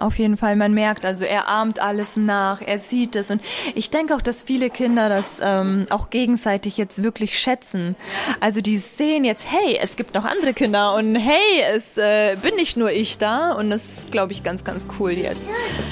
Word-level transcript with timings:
Auf 0.00 0.18
jeden 0.18 0.36
Fall, 0.36 0.54
man 0.56 0.72
merkt, 0.74 1.04
also 1.04 1.24
er 1.24 1.48
ahmt 1.48 1.80
alles 1.80 2.16
nach, 2.16 2.60
er 2.60 2.78
sieht 2.78 3.16
es 3.16 3.30
und 3.30 3.42
ich 3.74 3.90
denke 3.90 4.14
auch, 4.14 4.22
dass 4.22 4.42
viele 4.42 4.70
Kinder 4.70 5.08
das 5.08 5.40
ähm, 5.42 5.86
auch 5.90 6.10
gegenseitig 6.10 6.76
jetzt 6.76 7.02
wirklich 7.02 7.38
schätzen. 7.38 7.96
Also 8.40 8.60
die 8.60 8.78
sehen 8.78 9.24
jetzt, 9.24 9.50
hey, 9.50 9.78
es 9.80 9.96
gibt 9.96 10.14
noch 10.14 10.24
andere 10.24 10.54
Kinder 10.54 10.94
und 10.94 11.16
hey, 11.16 11.62
es 11.74 11.98
äh, 11.98 12.36
bin 12.40 12.54
nicht 12.54 12.76
nur 12.76 12.92
ich 12.92 13.18
da 13.18 13.52
und 13.52 13.70
das 13.70 13.84
ist, 13.84 14.12
glaube 14.12 14.32
ich, 14.32 14.44
ganz, 14.44 14.62
ganz 14.64 14.86
cool 14.98 15.12
jetzt. 15.12 15.42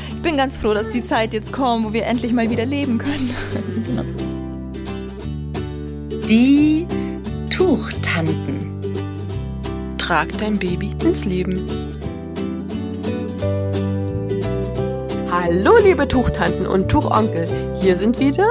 Ich 0.08 0.22
bin 0.22 0.36
ganz 0.36 0.56
froh, 0.56 0.74
dass 0.74 0.90
die 0.90 1.02
Zeit 1.02 1.34
jetzt 1.34 1.52
kommt, 1.52 1.84
wo 1.84 1.92
wir 1.92 2.04
endlich 2.04 2.32
mal 2.32 2.50
wieder 2.50 2.64
leben 2.64 2.98
können. 2.98 3.34
Die 6.28 6.84
Tuchtanten. 7.50 8.66
Trag 9.98 10.26
dein 10.38 10.58
Baby 10.58 10.92
ins 11.04 11.24
Leben. 11.24 11.95
Hallo 15.48 15.76
liebe 15.80 16.08
Tuchtanten 16.08 16.66
und 16.66 16.88
Tuchonkel, 16.88 17.46
hier 17.76 17.96
sind 17.96 18.18
wieder 18.18 18.48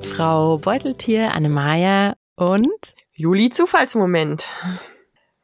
Frau 0.00 0.58
Beuteltier, 0.58 1.34
Annemaja 1.34 2.14
und 2.36 2.94
Juli 3.10 3.50
Zufallsmoment. 3.50 4.44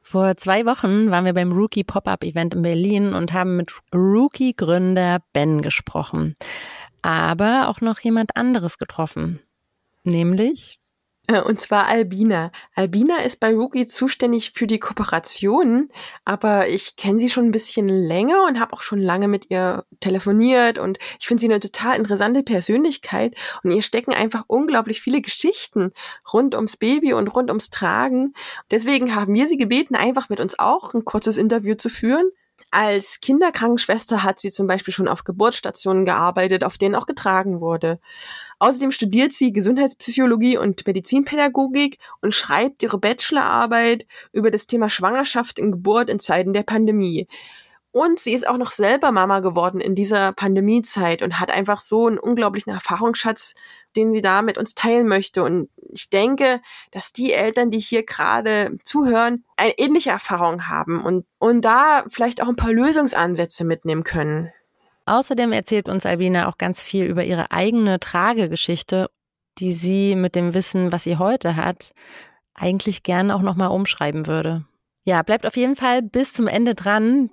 Vor 0.00 0.36
zwei 0.36 0.64
Wochen 0.64 1.10
waren 1.10 1.24
wir 1.24 1.34
beim 1.34 1.50
Rookie 1.50 1.82
Pop-Up 1.82 2.22
Event 2.22 2.54
in 2.54 2.62
Berlin 2.62 3.14
und 3.14 3.32
haben 3.32 3.56
mit 3.56 3.72
Rookie 3.92 4.54
Gründer 4.54 5.18
Ben 5.32 5.60
gesprochen. 5.60 6.36
Aber 7.02 7.66
auch 7.66 7.80
noch 7.80 7.98
jemand 7.98 8.36
anderes 8.36 8.78
getroffen. 8.78 9.40
Nämlich 10.04 10.78
und 11.44 11.60
zwar 11.60 11.86
Albina. 11.86 12.52
Albina 12.74 13.18
ist 13.18 13.40
bei 13.40 13.52
Rookie 13.54 13.86
zuständig 13.86 14.52
für 14.54 14.66
die 14.66 14.78
Kooperationen, 14.78 15.90
aber 16.24 16.68
ich 16.68 16.96
kenne 16.96 17.18
sie 17.18 17.28
schon 17.28 17.46
ein 17.46 17.52
bisschen 17.52 17.88
länger 17.88 18.44
und 18.46 18.60
habe 18.60 18.72
auch 18.72 18.82
schon 18.82 19.00
lange 19.00 19.26
mit 19.26 19.50
ihr 19.50 19.84
telefoniert 20.00 20.78
und 20.78 20.98
ich 21.18 21.26
finde 21.26 21.40
sie 21.40 21.48
eine 21.48 21.60
total 21.60 21.96
interessante 21.96 22.42
Persönlichkeit 22.42 23.34
und 23.62 23.72
ihr 23.72 23.82
stecken 23.82 24.12
einfach 24.12 24.44
unglaublich 24.46 25.00
viele 25.00 25.20
Geschichten 25.20 25.90
rund 26.32 26.54
ums 26.54 26.76
Baby 26.76 27.12
und 27.12 27.28
rund 27.28 27.50
ums 27.50 27.70
Tragen. 27.70 28.34
Deswegen 28.70 29.14
haben 29.14 29.34
wir 29.34 29.48
sie 29.48 29.56
gebeten, 29.56 29.96
einfach 29.96 30.28
mit 30.28 30.40
uns 30.40 30.58
auch 30.58 30.94
ein 30.94 31.04
kurzes 31.04 31.36
Interview 31.36 31.74
zu 31.74 31.88
führen. 31.88 32.30
Als 32.72 33.20
Kinderkrankenschwester 33.20 34.22
hat 34.22 34.40
sie 34.40 34.50
zum 34.50 34.66
Beispiel 34.66 34.92
schon 34.92 35.08
auf 35.08 35.24
Geburtsstationen 35.24 36.04
gearbeitet, 36.04 36.64
auf 36.64 36.78
denen 36.78 36.94
auch 36.94 37.06
getragen 37.06 37.60
wurde. 37.60 38.00
Außerdem 38.58 38.90
studiert 38.90 39.32
sie 39.32 39.52
Gesundheitspsychologie 39.52 40.58
und 40.58 40.86
Medizinpädagogik 40.86 41.98
und 42.22 42.34
schreibt 42.34 42.82
ihre 42.82 42.98
Bachelorarbeit 42.98 44.06
über 44.32 44.50
das 44.50 44.66
Thema 44.66 44.88
Schwangerschaft 44.88 45.60
und 45.60 45.72
Geburt 45.72 46.10
in 46.10 46.18
Zeiten 46.18 46.52
der 46.52 46.64
Pandemie. 46.64 47.28
Und 47.96 48.18
sie 48.18 48.34
ist 48.34 48.46
auch 48.46 48.58
noch 48.58 48.72
selber 48.72 49.10
Mama 49.10 49.40
geworden 49.40 49.80
in 49.80 49.94
dieser 49.94 50.32
Pandemiezeit 50.32 51.22
und 51.22 51.40
hat 51.40 51.50
einfach 51.50 51.80
so 51.80 52.06
einen 52.06 52.18
unglaublichen 52.18 52.70
Erfahrungsschatz, 52.70 53.54
den 53.96 54.12
sie 54.12 54.20
da 54.20 54.42
mit 54.42 54.58
uns 54.58 54.74
teilen 54.74 55.08
möchte. 55.08 55.42
Und 55.42 55.70
ich 55.94 56.10
denke, 56.10 56.60
dass 56.90 57.14
die 57.14 57.32
Eltern, 57.32 57.70
die 57.70 57.78
hier 57.78 58.04
gerade 58.04 58.76
zuhören, 58.84 59.44
eine 59.56 59.78
ähnliche 59.78 60.10
Erfahrung 60.10 60.68
haben 60.68 61.02
und, 61.02 61.24
und 61.38 61.64
da 61.64 62.04
vielleicht 62.08 62.42
auch 62.42 62.48
ein 62.48 62.56
paar 62.56 62.70
Lösungsansätze 62.70 63.64
mitnehmen 63.64 64.04
können. 64.04 64.52
Außerdem 65.06 65.52
erzählt 65.52 65.88
uns 65.88 66.04
Albina 66.04 66.50
auch 66.50 66.58
ganz 66.58 66.82
viel 66.82 67.06
über 67.06 67.24
ihre 67.24 67.50
eigene 67.50 67.98
Tragegeschichte, 67.98 69.08
die 69.56 69.72
sie 69.72 70.16
mit 70.16 70.34
dem 70.34 70.52
Wissen, 70.52 70.92
was 70.92 71.04
sie 71.04 71.16
heute 71.16 71.56
hat, 71.56 71.94
eigentlich 72.52 73.02
gerne 73.02 73.34
auch 73.34 73.40
nochmal 73.40 73.68
umschreiben 73.68 74.26
würde. 74.26 74.66
Ja, 75.04 75.22
bleibt 75.22 75.46
auf 75.46 75.56
jeden 75.56 75.76
Fall 75.76 76.02
bis 76.02 76.34
zum 76.34 76.46
Ende 76.46 76.74
dran, 76.74 77.30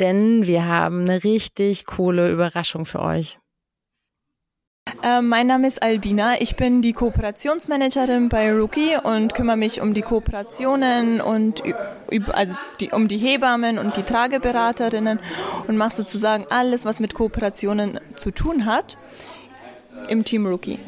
denn 0.00 0.46
wir 0.46 0.66
haben 0.66 1.02
eine 1.02 1.24
richtig 1.24 1.86
coole 1.86 2.30
Überraschung 2.30 2.86
für 2.86 3.00
euch. 3.00 3.38
Äh, 5.02 5.22
mein 5.22 5.46
Name 5.46 5.66
ist 5.66 5.82
Albina. 5.82 6.40
Ich 6.40 6.56
bin 6.56 6.82
die 6.82 6.92
Kooperationsmanagerin 6.92 8.28
bei 8.28 8.52
Rookie 8.52 8.96
und 9.02 9.34
kümmere 9.34 9.56
mich 9.56 9.80
um 9.80 9.94
die 9.94 10.02
Kooperationen 10.02 11.20
und 11.20 11.62
also 12.32 12.54
die, 12.80 12.90
um 12.90 13.08
die 13.08 13.18
Hebammen 13.18 13.78
und 13.78 13.96
die 13.96 14.02
Trageberaterinnen 14.02 15.20
und 15.66 15.76
mache 15.76 15.96
sozusagen 15.96 16.46
alles, 16.50 16.84
was 16.84 17.00
mit 17.00 17.14
Kooperationen 17.14 17.98
zu 18.14 18.30
tun 18.30 18.66
hat 18.66 18.96
im 20.08 20.24
Team 20.24 20.46
Rookie. 20.46 20.78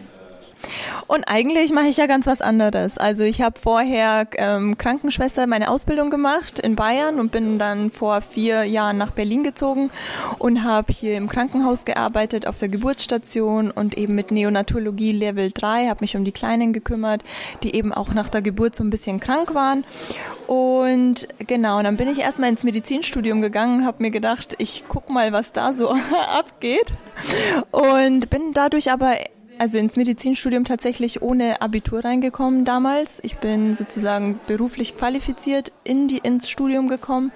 Und 1.06 1.24
eigentlich 1.24 1.72
mache 1.72 1.86
ich 1.86 1.96
ja 1.96 2.06
ganz 2.06 2.26
was 2.26 2.40
anderes. 2.40 2.98
Also 2.98 3.22
ich 3.22 3.40
habe 3.40 3.58
vorher 3.58 4.26
ähm, 4.36 4.76
Krankenschwester 4.78 5.46
meine 5.46 5.70
Ausbildung 5.70 6.10
gemacht 6.10 6.58
in 6.58 6.76
Bayern 6.76 7.20
und 7.20 7.32
bin 7.32 7.58
dann 7.58 7.90
vor 7.90 8.20
vier 8.20 8.64
Jahren 8.64 8.98
nach 8.98 9.10
Berlin 9.10 9.44
gezogen 9.44 9.90
und 10.38 10.64
habe 10.64 10.92
hier 10.92 11.16
im 11.16 11.28
Krankenhaus 11.28 11.84
gearbeitet, 11.84 12.46
auf 12.46 12.58
der 12.58 12.68
Geburtsstation 12.68 13.70
und 13.70 13.96
eben 13.96 14.14
mit 14.14 14.30
Neonatologie 14.30 15.12
Level 15.12 15.50
3, 15.52 15.88
habe 15.88 16.00
mich 16.00 16.16
um 16.16 16.24
die 16.24 16.32
Kleinen 16.32 16.72
gekümmert, 16.72 17.22
die 17.62 17.74
eben 17.74 17.92
auch 17.92 18.14
nach 18.14 18.28
der 18.28 18.42
Geburt 18.42 18.74
so 18.74 18.82
ein 18.82 18.90
bisschen 18.90 19.20
krank 19.20 19.54
waren. 19.54 19.84
Und 20.46 21.28
genau, 21.46 21.82
dann 21.82 21.96
bin 21.96 22.08
ich 22.08 22.18
erstmal 22.18 22.50
ins 22.50 22.64
Medizinstudium 22.64 23.40
gegangen, 23.40 23.84
habe 23.84 24.02
mir 24.02 24.10
gedacht, 24.10 24.54
ich 24.58 24.84
guck 24.88 25.10
mal, 25.10 25.32
was 25.32 25.52
da 25.52 25.72
so 25.72 25.90
abgeht. 26.36 26.92
Und 27.70 28.30
bin 28.30 28.52
dadurch 28.52 28.90
aber 28.90 29.14
also 29.58 29.78
ins 29.78 29.96
Medizinstudium 29.96 30.64
tatsächlich 30.64 31.22
ohne 31.22 31.60
Abitur 31.60 32.04
reingekommen 32.04 32.64
damals. 32.64 33.20
Ich 33.22 33.36
bin 33.38 33.74
sozusagen 33.74 34.40
beruflich 34.46 34.96
qualifiziert 34.96 35.72
in 35.84 36.08
die, 36.08 36.18
ins 36.18 36.48
Studium 36.48 36.88
gekommen. 36.88 37.32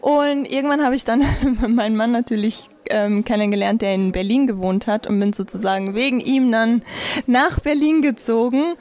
Und 0.00 0.46
irgendwann 0.46 0.84
habe 0.84 0.94
ich 0.94 1.04
dann 1.04 1.24
meinen 1.68 1.96
Mann 1.96 2.12
natürlich 2.12 2.68
ähm, 2.90 3.24
kennengelernt, 3.24 3.82
der 3.82 3.94
in 3.94 4.12
Berlin 4.12 4.46
gewohnt 4.46 4.86
hat 4.86 5.06
und 5.06 5.18
bin 5.18 5.32
sozusagen 5.32 5.94
wegen 5.94 6.20
ihm 6.20 6.50
dann 6.52 6.82
nach 7.26 7.60
Berlin 7.60 8.02
gezogen 8.02 8.74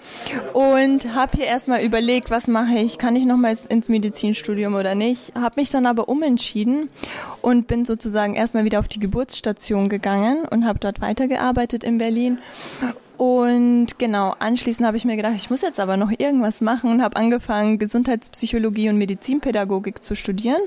und 0.54 1.14
habe 1.14 1.38
hier 1.38 1.46
erstmal 1.46 1.82
überlegt, 1.84 2.30
was 2.30 2.48
mache 2.48 2.78
ich, 2.78 2.98
kann 2.98 3.16
ich 3.16 3.26
nochmal 3.26 3.58
ins 3.70 3.90
Medizinstudium 3.90 4.76
oder 4.76 4.96
nicht, 4.96 5.34
habe 5.36 5.60
mich 5.60 5.70
dann 5.70 5.86
aber 5.86 6.10
umentschieden 6.10 6.90
und 7.42 7.68
bin 7.68 7.86
sozusagen 7.86 8.36
erstmal 8.36 8.66
wieder 8.66 8.80
auf 8.80 8.88
die 8.88 9.00
Geburtsstation 9.00 9.90
gegangen 9.90 10.46
und 10.50 10.66
habe 10.66 10.80
dort 10.80 11.02
weitergearbeitet 11.02 11.84
in 11.84 11.98
Berlin 11.98 12.40
und 13.20 14.00
genau, 14.00 14.34
anschließend 14.40 14.88
habe 14.88 14.96
ich 14.96 15.04
mir 15.04 15.18
gedacht, 15.18 15.34
ich 15.36 15.50
muss 15.50 15.62
jetzt 15.62 15.82
aber 15.82 15.98
noch 15.98 16.10
irgendwas 16.10 16.62
machen 16.62 16.90
und 16.90 17.04
habe 17.04 17.18
angefangen, 17.18 17.78
Gesundheitspsychologie 17.78 18.88
und 18.88 18.98
Medizinpädagogik 18.98 20.02
zu 20.02 20.16
studieren. 20.16 20.62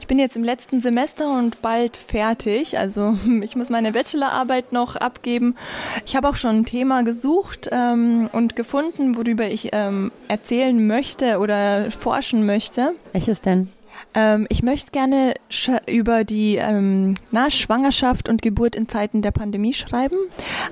Ich 0.00 0.06
bin 0.06 0.18
jetzt 0.18 0.36
im 0.36 0.44
letzten 0.44 0.82
Semester 0.82 1.38
und 1.38 1.62
bald 1.62 1.96
fertig. 1.96 2.76
Also 2.76 3.16
ich 3.40 3.56
muss 3.56 3.70
meine 3.70 3.92
Bachelorarbeit 3.92 4.70
noch 4.70 4.96
abgeben. 4.96 5.56
Ich 6.04 6.14
habe 6.14 6.28
auch 6.28 6.36
schon 6.36 6.56
ein 6.56 6.64
Thema 6.66 7.04
gesucht 7.04 7.70
ähm, 7.72 8.28
und 8.32 8.54
gefunden, 8.54 9.16
worüber 9.16 9.46
ich 9.46 9.70
ähm, 9.72 10.12
erzählen 10.28 10.86
möchte 10.86 11.38
oder 11.38 11.90
forschen 11.90 12.44
möchte. 12.44 12.92
Welches 13.12 13.40
denn? 13.40 13.70
Ähm, 14.14 14.46
ich 14.48 14.62
möchte 14.62 14.92
gerne 14.92 15.34
über 15.86 16.24
die 16.24 16.56
ähm, 16.56 17.14
na, 17.30 17.50
Schwangerschaft 17.50 18.28
und 18.28 18.42
Geburt 18.42 18.74
in 18.76 18.88
Zeiten 18.88 19.22
der 19.22 19.32
Pandemie 19.32 19.72
schreiben, 19.72 20.16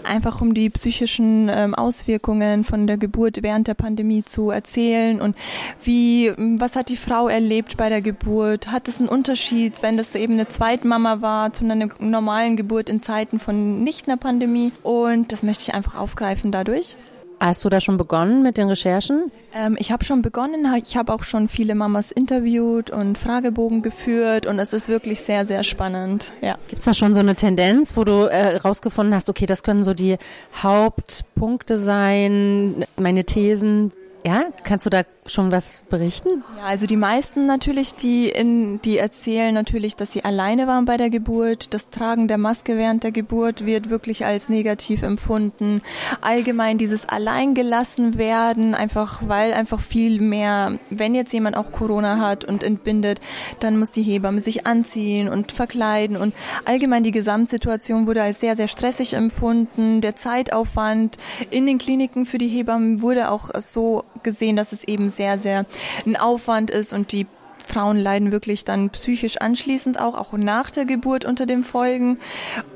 einfach 0.05 0.41
um 0.41 0.55
die 0.55 0.71
psychischen 0.71 1.49
ähm, 1.49 1.75
Auswirkungen 1.75 2.65
von 2.65 2.87
der 2.87 2.99
Geburt 2.99 3.43
während 3.43 3.69
der 3.69 3.75
Pandemie 3.75 4.25
zu 4.25 4.51
erzählen 4.51 5.21
und 5.21 5.37
wie, 5.83 6.33
was 6.37 6.77
hat 6.77 6.89
die 6.89 6.97
Frau 6.97 7.29
erlebt 7.29 7.77
bei 7.77 7.89
der 7.89 8.03
Geburt? 8.03 8.71
Hat 8.71 8.89
es 8.89 9.01
einen 9.01 9.09
Unterschied, 9.09 9.83
wenn 9.83 9.97
das 9.97 10.15
eben 10.15 10.35
eine 10.35 10.49
Zweitmama 10.49 11.21
war 11.21 11.53
zu 11.53 11.65
einer 11.65 11.89
normalen 11.99 12.57
Geburt 12.57 12.89
in 12.89 13.03
Zeiten 13.03 13.39
von 13.39 13.83
nicht 13.83 14.09
einer 14.09 14.17
Pandemie? 14.17 14.73
Und 14.83 15.33
das 15.33 15.43
möchte 15.43 15.63
ich 15.63 15.75
einfach 15.75 15.97
aufgreifen 15.97 16.53
dadurch. 16.53 16.97
Hast 17.45 17.65
du 17.65 17.69
da 17.69 17.81
schon 17.81 17.97
begonnen 17.97 18.45
mit 18.45 18.57
den 18.57 18.69
Recherchen? 18.69 19.33
Ähm, 19.53 19.77
ich 19.81 19.91
habe 19.91 20.05
schon 20.05 20.23
begonnen. 20.23 20.65
Ich 20.81 20.97
habe 20.97 21.13
auch 21.13 21.25
schon 21.25 21.49
viele 21.49 21.75
Mamas 21.75 22.13
interviewt 22.13 22.93
und 22.93 23.19
Fragebogen 23.19 23.83
geführt 23.83 24.47
und 24.47 24.61
es 24.61 24.73
ist 24.73 24.89
wirklich 24.89 25.23
sehr, 25.23 25.45
sehr 25.45 25.65
spannend. 25.65 26.33
Ja. 26.41 26.57
Gibt 26.69 26.79
es 26.79 26.85
da 26.85 26.95
schon 26.95 27.15
so 27.15 27.21
eine 27.21 27.35
Tendenz, 27.35 27.97
wo 27.97 28.05
du 28.05 28.31
äh, 28.31 28.59
rausgefunden 28.59 29.13
hast, 29.13 29.29
okay, 29.29 29.47
das 29.47 29.65
können 29.65 29.83
so 29.83 29.93
die 29.93 30.19
Hauptpunkte 30.63 31.79
sein, 31.79 32.85
meine 32.97 33.25
Thesen, 33.25 33.91
ja, 34.25 34.45
kannst 34.63 34.87
du 34.87 34.91
da 34.91 35.03
schon 35.25 35.53
was 35.53 35.85
berichten? 35.89 36.43
Ja, 36.59 36.65
also 36.65 36.87
die 36.87 36.97
meisten 36.97 37.47
natürlich, 37.47 37.95
die 37.95 38.29
in, 38.29 38.83
die 38.83 38.99
erzählen 38.99 39.55
natürlich, 39.55 39.95
dass 39.95 40.13
sie 40.13 40.25
alleine 40.25 40.67
waren 40.67 40.85
bei 40.85 40.97
der 40.97 41.11
Geburt. 41.11 41.73
Das 41.73 41.91
Tragen 41.91 42.27
der 42.27 42.39
Maske 42.39 42.77
während 42.77 43.05
der 43.05 43.13
Geburt 43.13 43.65
wird 43.65 43.89
wirklich 43.89 44.27
als 44.27 44.49
negativ 44.49 45.03
empfunden. 45.03 45.81
Allgemein 46.21 46.77
dieses 46.77 47.09
Alleingelassen 47.09 48.19
werden, 48.19 48.75
einfach 48.75 49.23
weil 49.27 49.53
einfach 49.53 49.81
viel 49.81 50.21
mehr, 50.21 50.79
wenn 50.91 51.15
jetzt 51.15 51.33
jemand 51.33 51.57
auch 51.57 51.71
Corona 51.71 52.19
hat 52.19 52.45
und 52.45 52.65
entbindet, 52.65 53.21
dann 53.61 53.79
muss 53.79 53.93
die 53.93 54.03
Hebamme 54.03 54.41
sich 54.41 54.67
anziehen 54.67 55.29
und 55.29 55.53
verkleiden 55.53 56.17
und 56.17 56.35
allgemein 56.65 57.05
die 57.05 57.13
Gesamtsituation 57.13 58.09
wurde 58.09 58.23
als 58.23 58.41
sehr, 58.41 58.57
sehr 58.57 58.69
stressig 58.69 59.15
empfunden. 59.15 60.01
Der 60.01 60.17
Zeitaufwand 60.17 61.17
in 61.51 61.67
den 61.67 61.79
Kliniken 61.79 62.27
für 62.27 62.39
die 62.39 62.49
Hebammen 62.49 63.03
wurde 63.03 63.31
auch 63.31 63.51
so 63.61 64.05
gesehen, 64.25 64.57
dass 64.57 64.73
es 64.73 64.83
eben 64.83 65.12
sehr, 65.17 65.39
sehr 65.39 65.67
ein 66.07 66.17
Aufwand 66.17 66.71
ist 66.71 66.93
und 66.93 67.13
die 67.13 67.27
Frauen 67.65 67.97
leiden 67.97 68.33
wirklich 68.33 68.65
dann 68.65 68.91
psychisch 68.91 69.39
anschließend 69.39 69.99
auch, 69.99 70.15
auch 70.15 70.33
nach 70.33 70.71
der 70.71 70.85
Geburt 70.85 71.25
unter 71.25 71.47
den 71.47 71.65
Folgen. 71.65 72.19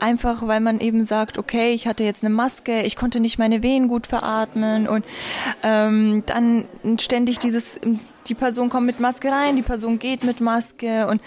Einfach 0.00 0.46
weil 0.46 0.60
man 0.60 0.80
eben 0.80 1.04
sagt, 1.04 1.38
okay, 1.38 1.72
ich 1.72 1.86
hatte 1.86 2.04
jetzt 2.04 2.22
eine 2.22 2.34
Maske, 2.34 2.82
ich 2.82 2.96
konnte 2.96 3.20
nicht 3.20 3.38
meine 3.38 3.62
Wehen 3.62 3.88
gut 3.88 4.06
veratmen 4.06 4.88
und 4.88 5.04
ähm, 5.62 6.22
dann 6.26 6.66
ständig 6.98 7.38
dieses 7.38 7.80
die 8.28 8.34
Person 8.34 8.68
kommt 8.68 8.86
mit 8.86 9.00
Maske 9.00 9.28
rein, 9.28 9.56
die 9.56 9.62
Person 9.62 9.98
geht 9.98 10.24
mit 10.24 10.40
Maske 10.40 11.06
und 11.06 11.20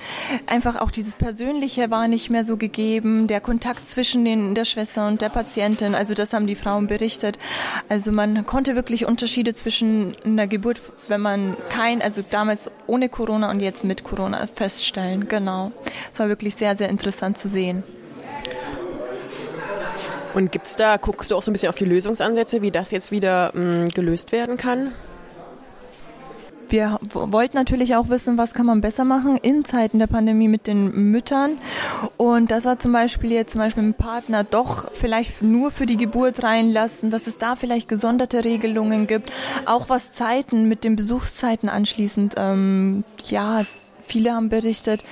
einfach 0.48 0.80
auch 0.81 0.92
dieses 0.92 1.16
Persönliche 1.16 1.90
war 1.90 2.07
nicht 2.07 2.30
mehr 2.30 2.44
so 2.44 2.57
gegeben, 2.57 3.28
der 3.28 3.42
Kontakt 3.42 3.88
zwischen 3.88 4.25
den, 4.25 4.56
der 4.56 4.66
Schwester 4.66 5.07
und 5.07 5.22
der 5.22 5.30
Patientin, 5.30 5.96
also 5.96 6.13
das 6.13 6.34
haben 6.34 6.48
die 6.48 6.56
Frauen 6.56 6.88
berichtet. 6.88 7.38
Also 7.88 8.12
man 8.12 8.46
konnte 8.46 8.75
wirklich 8.75 9.06
Unterschiede 9.06 9.54
zwischen 9.54 10.16
einer 10.25 10.48
Geburt, 10.48 10.81
wenn 11.07 11.22
man 11.22 11.57
kein, 11.69 12.01
also 12.01 12.24
damals 12.30 12.72
ohne 12.88 13.10
Corona 13.10 13.50
und 13.50 13.60
jetzt 13.60 13.84
mit 13.84 14.04
Corona 14.04 14.48
feststellen. 14.54 15.28
Genau. 15.28 15.72
Es 16.12 16.19
war 16.19 16.28
wirklich 16.28 16.56
sehr, 16.56 16.75
sehr 16.75 16.90
interessant 16.90 17.38
zu 17.38 17.48
sehen. 17.48 17.84
Und 20.34 20.51
gibt's 20.51 20.75
da, 20.75 20.98
guckst 20.98 21.31
du 21.31 21.36
auch 21.36 21.42
so 21.42 21.50
ein 21.50 21.54
bisschen 21.54 21.69
auf 21.69 21.78
die 21.78 21.86
Lösungsansätze, 21.86 22.62
wie 22.62 22.72
das 22.72 22.92
jetzt 22.92 23.12
wieder 23.12 23.51
mh, 23.56 23.86
mm, 23.86 23.88
gelöst 23.90 24.31
werden 24.31 24.57
kann? 24.57 24.92
Wir 26.71 27.00
wollten 27.13 27.57
natürlich 27.57 27.95
auch 27.95 28.10
wissen, 28.10 28.38
was 28.38 28.54
kann 28.54 28.66
man 28.66 28.81
besser 28.81 29.06
machen 29.06 29.38
in 29.38 29.66
Zeiten 29.66 30.00
der 30.00 30.07
Pandemie 30.07 30.48
mit 30.48 30.68
den 30.68 31.12
Müttern. 31.12 31.57
Und 32.18 32.51
das 32.51 32.66
war 32.66 32.80
zum 32.80 32.92
Beispiel 32.92 33.31
jetzt 33.31 33.54
zum 33.54 33.62
Beispiel 33.62 33.83
mit 33.83 33.98
dem 33.98 34.04
Partner 34.04 34.44
doch 34.44 34.92
vielleicht 34.94 35.42
nur 35.42 35.71
für 35.71 35.86
die 35.86 35.98
Geburt 35.98 36.44
reinlassen, 36.44 37.10
dass 37.12 37.27
es 37.27 37.38
da 37.38 37.56
vielleicht 37.56 37.88
gesonderte 37.88 38.44
Regelungen 38.44 39.07
gibt, 39.07 39.31
auch 39.66 39.89
was 39.89 40.12
Zeiten 40.12 40.68
mit 40.68 40.83
den 40.83 40.95
Besuchszeiten 40.95 41.69
anschließend, 41.69 42.36
ähm, 42.38 43.04
ja, 43.27 43.63
Viele 44.10 44.33
haben 44.33 44.50
berichtet, 44.50 45.04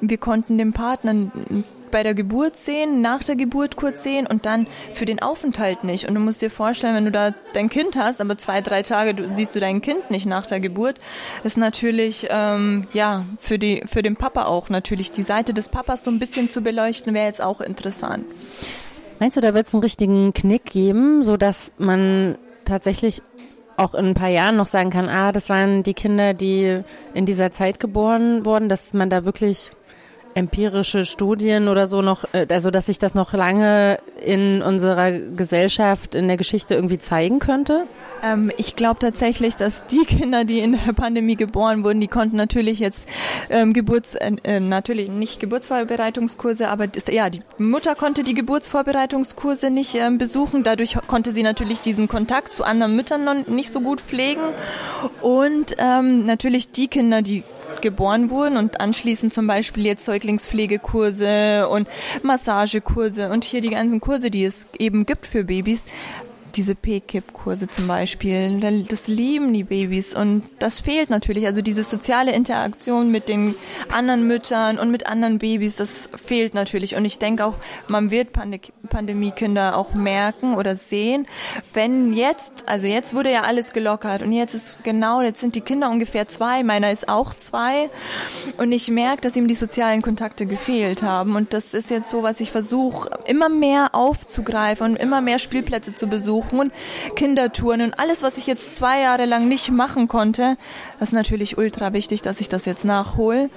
wir 0.00 0.16
konnten 0.16 0.58
dem 0.58 0.72
Partner 0.72 1.12
bei 1.94 2.02
der 2.02 2.14
Geburt 2.14 2.56
sehen, 2.56 3.02
nach 3.02 3.22
der 3.22 3.36
Geburt 3.36 3.76
kurz 3.76 4.02
sehen 4.02 4.26
und 4.26 4.46
dann 4.46 4.66
für 4.92 5.04
den 5.04 5.22
Aufenthalt 5.22 5.84
nicht. 5.84 6.08
Und 6.08 6.16
du 6.16 6.20
musst 6.20 6.42
dir 6.42 6.50
vorstellen, 6.50 6.96
wenn 6.96 7.04
du 7.04 7.12
da 7.12 7.32
dein 7.52 7.68
Kind 7.68 7.94
hast, 7.94 8.20
aber 8.20 8.36
zwei, 8.36 8.62
drei 8.62 8.82
Tage 8.82 9.14
du, 9.14 9.30
siehst 9.30 9.54
du 9.54 9.60
dein 9.60 9.80
Kind 9.80 10.10
nicht 10.10 10.26
nach 10.26 10.44
der 10.44 10.58
Geburt, 10.58 10.98
ist 11.44 11.56
natürlich 11.56 12.26
ähm, 12.30 12.88
ja 12.94 13.24
für 13.38 13.60
die 13.60 13.84
für 13.86 14.02
den 14.02 14.16
Papa 14.16 14.46
auch 14.46 14.70
natürlich 14.70 15.12
die 15.12 15.22
Seite 15.22 15.54
des 15.54 15.68
Papas 15.68 16.02
so 16.02 16.10
ein 16.10 16.18
bisschen 16.18 16.50
zu 16.50 16.62
beleuchten 16.62 17.14
wäre 17.14 17.26
jetzt 17.26 17.40
auch 17.40 17.60
interessant. 17.60 18.24
Meinst 19.20 19.36
du, 19.36 19.40
da 19.40 19.54
wird 19.54 19.68
es 19.68 19.72
einen 19.72 19.84
richtigen 19.84 20.34
Knick 20.34 20.64
geben, 20.64 21.22
so 21.22 21.36
dass 21.36 21.70
man 21.78 22.38
tatsächlich 22.64 23.22
auch 23.76 23.94
in 23.94 24.06
ein 24.06 24.14
paar 24.14 24.30
Jahren 24.30 24.56
noch 24.56 24.66
sagen 24.66 24.90
kann, 24.90 25.08
ah, 25.08 25.30
das 25.30 25.48
waren 25.48 25.84
die 25.84 25.94
Kinder, 25.94 26.34
die 26.34 26.80
in 27.14 27.24
dieser 27.24 27.52
Zeit 27.52 27.78
geboren 27.78 28.44
wurden, 28.44 28.68
dass 28.68 28.94
man 28.94 29.10
da 29.10 29.24
wirklich 29.24 29.70
empirische 30.34 31.04
Studien 31.04 31.68
oder 31.68 31.86
so 31.86 32.02
noch, 32.02 32.24
äh, 32.32 32.46
also 32.50 32.70
dass 32.70 32.86
sich 32.86 32.98
das 32.98 33.14
noch 33.14 33.32
lange 33.32 33.98
in 34.24 34.62
unserer 34.62 35.12
Gesellschaft, 35.12 36.14
in 36.14 36.28
der 36.28 36.36
Geschichte 36.36 36.74
irgendwie 36.74 36.98
zeigen 36.98 37.38
könnte? 37.38 37.86
Ähm, 38.24 38.50
ich 38.56 38.76
glaube 38.76 38.98
tatsächlich, 39.00 39.56
dass 39.56 39.86
die 39.86 40.04
Kinder, 40.04 40.44
die 40.44 40.60
in 40.60 40.72
der 40.72 40.92
Pandemie 40.92 41.36
geboren 41.36 41.84
wurden, 41.84 42.00
die 42.00 42.08
konnten 42.08 42.36
natürlich 42.36 42.78
jetzt 42.78 43.08
ähm, 43.50 43.72
Geburts, 43.72 44.14
äh, 44.14 44.32
äh, 44.44 44.60
natürlich 44.60 45.10
nicht 45.10 45.40
Geburtsvorbereitungskurse, 45.40 46.68
aber 46.68 46.86
das, 46.86 47.06
ja, 47.08 47.28
die 47.28 47.42
Mutter 47.58 47.94
konnte 47.94 48.22
die 48.22 48.34
Geburtsvorbereitungskurse 48.34 49.70
nicht 49.70 49.94
ähm, 49.94 50.18
besuchen. 50.18 50.62
Dadurch 50.62 50.96
konnte 51.06 51.32
sie 51.32 51.42
natürlich 51.42 51.80
diesen 51.80 52.08
Kontakt 52.08 52.54
zu 52.54 52.64
anderen 52.64 52.96
Müttern 52.96 53.24
noch 53.24 53.46
nicht 53.46 53.70
so 53.70 53.80
gut 53.80 54.00
pflegen. 54.00 54.42
Und 55.20 55.76
ähm, 55.78 56.24
natürlich 56.24 56.70
die 56.70 56.88
Kinder, 56.88 57.22
die 57.22 57.44
geboren 57.80 58.30
wurden 58.30 58.56
und 58.56 58.80
anschließend 58.80 59.32
zum 59.32 59.46
Beispiel 59.46 59.84
jetzt 59.86 60.04
Säuglingspflegekurse 60.04 61.68
und 61.68 61.88
Massagekurse 62.22 63.30
und 63.30 63.44
hier 63.44 63.60
die 63.60 63.70
ganzen 63.70 64.00
Kurse, 64.00 64.30
die 64.30 64.44
es 64.44 64.66
eben 64.78 65.06
gibt 65.06 65.26
für 65.26 65.44
Babys, 65.44 65.84
diese 66.56 66.74
P-Kip-Kurse 66.74 67.68
zum 67.68 67.86
Beispiel. 67.86 68.60
Das 68.88 69.08
lieben 69.08 69.52
die 69.52 69.64
Babys 69.64 70.14
und 70.14 70.42
das 70.58 70.80
fehlt 70.80 71.10
natürlich. 71.10 71.46
Also 71.46 71.62
diese 71.62 71.84
soziale 71.84 72.32
Interaktion 72.32 73.10
mit 73.10 73.28
den 73.28 73.54
anderen 73.90 74.26
Müttern 74.26 74.78
und 74.78 74.90
mit 74.90 75.06
anderen 75.06 75.38
Babys, 75.38 75.76
das 75.76 76.08
fehlt 76.14 76.54
natürlich. 76.54 76.96
Und 76.96 77.04
ich 77.04 77.18
denke 77.18 77.44
auch, 77.44 77.54
man 77.88 78.10
wird 78.10 78.32
Pand 78.32 78.54
Pandemiekinder 78.88 79.76
auch 79.76 79.94
merken 79.94 80.54
oder 80.54 80.76
sehen, 80.76 81.26
wenn 81.72 82.12
jetzt, 82.12 82.64
also 82.66 82.86
jetzt 82.86 83.14
wurde 83.14 83.32
ja 83.32 83.42
alles 83.42 83.72
gelockert 83.72 84.22
und 84.22 84.30
jetzt 84.30 84.54
ist 84.54 84.84
genau, 84.84 85.20
jetzt 85.22 85.40
sind 85.40 85.56
die 85.56 85.62
Kinder 85.62 85.90
ungefähr 85.90 86.28
zwei, 86.28 86.62
meiner 86.62 86.92
ist 86.92 87.08
auch 87.08 87.34
zwei 87.34 87.90
und 88.58 88.70
ich 88.70 88.88
merke, 88.88 89.22
dass 89.22 89.36
ihm 89.36 89.48
die 89.48 89.54
sozialen 89.54 90.02
Kontakte 90.02 90.46
gefehlt 90.46 91.02
haben 91.02 91.34
und 91.34 91.52
das 91.52 91.74
ist 91.74 91.90
jetzt 91.90 92.10
so, 92.10 92.22
was 92.22 92.38
ich 92.40 92.52
versuche, 92.52 93.10
immer 93.26 93.48
mehr 93.48 93.94
aufzugreifen 93.94 94.92
und 94.92 94.96
immer 94.96 95.20
mehr 95.20 95.40
Spielplätze 95.40 95.94
zu 95.94 96.06
besuchen 96.06 96.43
und 96.52 96.72
Kindertouren 97.16 97.80
und 97.82 97.98
alles, 97.98 98.22
was 98.22 98.38
ich 98.38 98.46
jetzt 98.46 98.76
zwei 98.76 99.00
Jahre 99.00 99.26
lang 99.26 99.48
nicht 99.48 99.70
machen 99.70 100.08
konnte. 100.08 100.56
Das 100.98 101.10
ist 101.10 101.14
natürlich 101.14 101.58
ultra 101.58 101.92
wichtig, 101.92 102.22
dass 102.22 102.40
ich 102.40 102.48
das 102.48 102.64
jetzt 102.64 102.84
nachhole. 102.84 103.50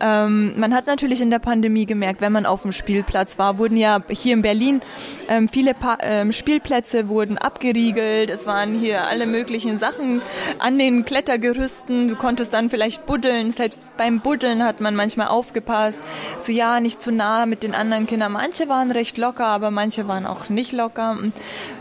Ähm, 0.00 0.58
man 0.58 0.74
hat 0.74 0.86
natürlich 0.86 1.20
in 1.20 1.30
der 1.30 1.38
Pandemie 1.38 1.86
gemerkt, 1.86 2.20
wenn 2.20 2.32
man 2.32 2.46
auf 2.46 2.62
dem 2.62 2.72
Spielplatz 2.72 3.38
war, 3.38 3.58
wurden 3.58 3.76
ja 3.76 4.02
hier 4.08 4.34
in 4.34 4.42
Berlin 4.42 4.80
ähm, 5.28 5.48
viele 5.48 5.74
pa 5.74 5.98
ähm, 6.00 6.32
Spielplätze 6.32 7.08
wurden 7.08 7.38
abgeriegelt. 7.38 8.30
Es 8.30 8.46
waren 8.46 8.78
hier 8.78 9.06
alle 9.06 9.26
möglichen 9.26 9.78
Sachen 9.78 10.22
an 10.58 10.78
den 10.78 11.04
Klettergerüsten. 11.04 12.08
Du 12.08 12.16
konntest 12.16 12.52
dann 12.52 12.70
vielleicht 12.70 13.06
buddeln. 13.06 13.50
Selbst 13.52 13.82
beim 13.96 14.20
Buddeln 14.20 14.64
hat 14.64 14.80
man 14.80 14.96
manchmal 14.96 15.28
aufgepasst. 15.28 15.98
So 16.38 16.52
ja, 16.52 16.80
nicht 16.80 17.02
zu 17.02 17.12
nah 17.12 17.46
mit 17.46 17.62
den 17.62 17.74
anderen 17.74 18.06
Kindern. 18.06 18.32
Manche 18.32 18.68
waren 18.68 18.90
recht 18.90 19.18
locker, 19.18 19.46
aber 19.46 19.70
manche 19.70 20.08
waren 20.08 20.26
auch 20.26 20.48
nicht 20.48 20.72
locker. 20.72 21.16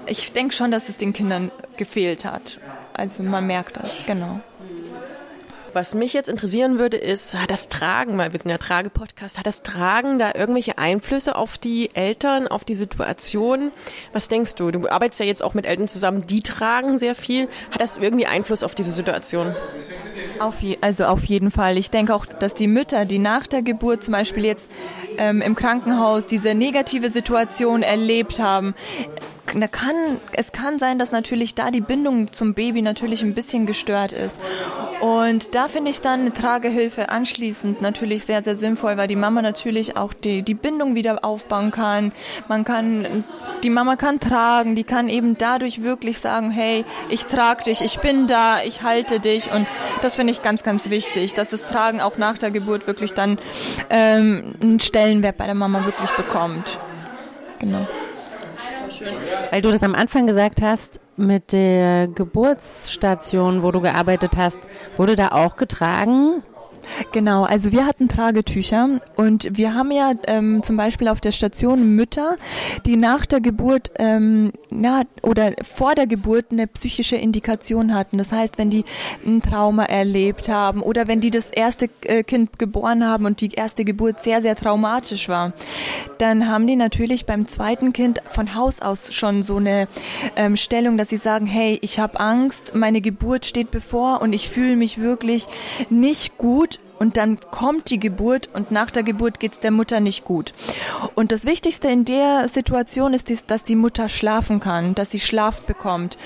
Ich 0.05 0.31
denke 0.33 0.48
schon, 0.53 0.71
dass 0.71 0.89
es 0.89 0.97
den 0.97 1.13
Kindern 1.13 1.51
gefehlt 1.77 2.25
hat. 2.25 2.59
Also 2.93 3.23
man 3.23 3.47
merkt 3.47 3.77
das, 3.77 4.05
genau. 4.05 4.41
Was 5.73 5.93
mich 5.93 6.13
jetzt 6.13 6.29
interessieren 6.29 6.79
würde, 6.79 6.97
ist, 6.97 7.35
hat 7.35 7.51
das 7.51 7.67
Tragen, 7.67 8.17
weil 8.17 8.33
wir 8.33 8.39
sind 8.39 8.49
ja 8.49 8.57
Trage-Podcast, 8.57 9.37
hat 9.37 9.45
das 9.45 9.61
Tragen 9.61 10.17
da 10.17 10.31
irgendwelche 10.33 10.77
Einflüsse 10.77 11.35
auf 11.35 11.57
die 11.57 11.93
Eltern, 11.95 12.47
auf 12.47 12.63
die 12.63 12.75
Situation? 12.75 13.71
Was 14.11 14.27
denkst 14.27 14.55
du? 14.55 14.71
Du 14.71 14.89
arbeitest 14.89 15.19
ja 15.19 15.25
jetzt 15.27 15.43
auch 15.43 15.53
mit 15.53 15.65
Eltern 15.65 15.87
zusammen, 15.87 16.25
die 16.25 16.41
tragen 16.41 16.97
sehr 16.97 17.13
viel. 17.13 17.47
Hat 17.71 17.81
das 17.81 17.97
irgendwie 17.97 18.25
Einfluss 18.25 18.63
auf 18.63 18.73
diese 18.73 18.91
Situation? 18.91 19.55
Auf 20.39 20.61
je, 20.61 20.77
also 20.81 21.05
auf 21.05 21.23
jeden 21.25 21.51
Fall. 21.51 21.77
Ich 21.77 21.91
denke 21.91 22.15
auch, 22.15 22.25
dass 22.25 22.53
die 22.53 22.67
Mütter, 22.67 23.05
die 23.05 23.19
nach 23.19 23.45
der 23.45 23.61
Geburt 23.61 24.03
zum 24.03 24.13
Beispiel 24.13 24.45
jetzt 24.45 24.71
ähm, 25.19 25.41
im 25.41 25.53
Krankenhaus 25.53 26.25
diese 26.25 26.55
negative 26.55 27.11
Situation 27.11 27.83
erlebt 27.83 28.39
haben, 28.39 28.73
kann, 29.71 29.95
es 30.33 30.51
kann 30.51 30.79
sein, 30.79 30.99
dass 30.99 31.11
natürlich 31.11 31.55
da 31.55 31.71
die 31.71 31.81
Bindung 31.81 32.31
zum 32.31 32.53
Baby 32.53 32.81
natürlich 32.81 33.23
ein 33.23 33.33
bisschen 33.33 33.65
gestört 33.65 34.11
ist. 34.11 34.35
Und 34.99 35.55
da 35.55 35.69
finde 35.69 35.91
ich 35.91 36.01
dann 36.01 36.21
eine 36.21 36.33
Tragehilfe 36.33 37.09
anschließend 37.09 37.81
natürlich 37.81 38.25
sehr, 38.25 38.43
sehr 38.43 38.55
sinnvoll, 38.55 38.97
weil 38.97 39.07
die 39.07 39.15
Mama 39.15 39.41
natürlich 39.41 39.95
auch 39.95 40.13
die, 40.13 40.43
die 40.43 40.53
Bindung 40.53 40.93
wieder 40.93 41.23
aufbauen 41.23 41.71
kann. 41.71 42.11
Man 42.47 42.65
kann, 42.65 43.23
die 43.63 43.69
Mama 43.69 43.95
kann 43.95 44.19
tragen, 44.19 44.75
die 44.75 44.83
kann 44.83 45.07
eben 45.07 45.37
dadurch 45.37 45.83
wirklich 45.83 46.19
sagen, 46.19 46.51
hey, 46.51 46.83
ich 47.09 47.25
trage 47.25 47.63
dich, 47.63 47.81
ich 47.81 47.99
bin 47.99 48.27
da, 48.27 48.61
ich 48.61 48.83
halte 48.83 49.19
dich. 49.19 49.51
Und 49.51 49.67
das 50.01 50.17
finde 50.17 50.31
ich 50.31 50.41
ganz, 50.41 50.63
ganz 50.63 50.89
wichtig, 50.89 51.33
dass 51.33 51.49
das 51.49 51.65
Tragen 51.65 52.01
auch 52.01 52.17
nach 52.17 52.37
der 52.37 52.51
Geburt 52.51 52.85
wirklich 52.85 53.13
dann 53.13 53.39
ähm, 53.89 54.53
einen 54.61 54.79
Stellenwert 55.09 55.37
bei 55.37 55.45
der 55.47 55.55
Mama 55.55 55.83
wirklich 55.85 56.11
bekommt. 56.11 56.77
Genau. 57.57 57.87
Weil 59.49 59.61
du 59.63 59.71
das 59.71 59.81
am 59.81 59.95
Anfang 59.95 60.27
gesagt 60.27 60.61
hast, 60.61 60.99
mit 61.17 61.51
der 61.51 62.07
Geburtsstation, 62.07 63.63
wo 63.63 63.71
du 63.71 63.81
gearbeitet 63.81 64.33
hast, 64.37 64.59
wurde 64.97 65.15
da 65.15 65.29
auch 65.29 65.55
getragen? 65.55 66.43
Genau, 67.11 67.43
also 67.43 67.71
wir 67.71 67.85
hatten 67.85 68.07
Tragetücher 68.07 68.99
und 69.15 69.57
wir 69.57 69.73
haben 69.73 69.91
ja 69.91 70.13
ähm, 70.27 70.63
zum 70.63 70.77
Beispiel 70.77 71.07
auf 71.07 71.21
der 71.21 71.31
Station 71.31 71.95
Mütter, 71.95 72.37
die 72.85 72.97
nach 72.97 73.25
der 73.25 73.41
Geburt 73.41 73.91
ähm, 73.97 74.51
ja, 74.71 75.03
oder 75.21 75.53
vor 75.63 75.95
der 75.95 76.07
Geburt 76.07 76.47
eine 76.51 76.67
psychische 76.67 77.15
Indikation 77.15 77.93
hatten. 77.93 78.17
Das 78.17 78.31
heißt, 78.31 78.57
wenn 78.57 78.69
die 78.69 78.85
ein 79.25 79.41
Trauma 79.41 79.83
erlebt 79.85 80.49
haben 80.49 80.81
oder 80.81 81.07
wenn 81.07 81.21
die 81.21 81.31
das 81.31 81.49
erste 81.49 81.89
äh, 82.03 82.23
Kind 82.23 82.59
geboren 82.59 83.07
haben 83.07 83.25
und 83.25 83.41
die 83.41 83.51
erste 83.51 83.85
Geburt 83.85 84.19
sehr, 84.19 84.41
sehr 84.41 84.55
traumatisch 84.55 85.29
war, 85.29 85.53
dann 86.17 86.47
haben 86.47 86.67
die 86.67 86.75
natürlich 86.75 87.25
beim 87.25 87.47
zweiten 87.47 87.93
Kind 87.93 88.21
von 88.29 88.55
Haus 88.55 88.81
aus 88.81 89.13
schon 89.13 89.41
so 89.43 89.57
eine 89.57 89.87
ähm, 90.35 90.57
Stellung, 90.57 90.97
dass 90.97 91.09
sie 91.09 91.17
sagen, 91.17 91.45
hey, 91.45 91.79
ich 91.81 91.99
habe 91.99 92.19
Angst, 92.19 92.75
meine 92.75 93.01
Geburt 93.01 93.45
steht 93.45 93.71
bevor 93.71 94.21
und 94.21 94.33
ich 94.33 94.49
fühle 94.49 94.75
mich 94.75 94.99
wirklich 94.99 95.47
nicht 95.89 96.37
gut 96.37 96.78
und 96.99 97.17
dann 97.17 97.39
kommt 97.51 97.89
die 97.89 97.99
Geburt 97.99 98.49
und 98.53 98.71
nach 98.71 98.91
der 98.91 99.03
Geburt 99.03 99.39
geht's 99.39 99.59
der 99.59 99.71
Mutter 99.71 99.99
nicht 99.99 100.25
gut. 100.25 100.53
Und 101.15 101.31
das 101.31 101.45
Wichtigste 101.45 101.87
in 101.87 102.05
der 102.05 102.47
Situation 102.47 103.13
ist, 103.13 103.29
dass 103.49 103.63
die 103.63 103.75
Mutter 103.75 104.09
schlafen 104.09 104.59
kann, 104.59 104.95
dass 104.95 105.11
sie 105.11 105.19
Schlaf 105.19 105.61
bekommt. 105.61 106.17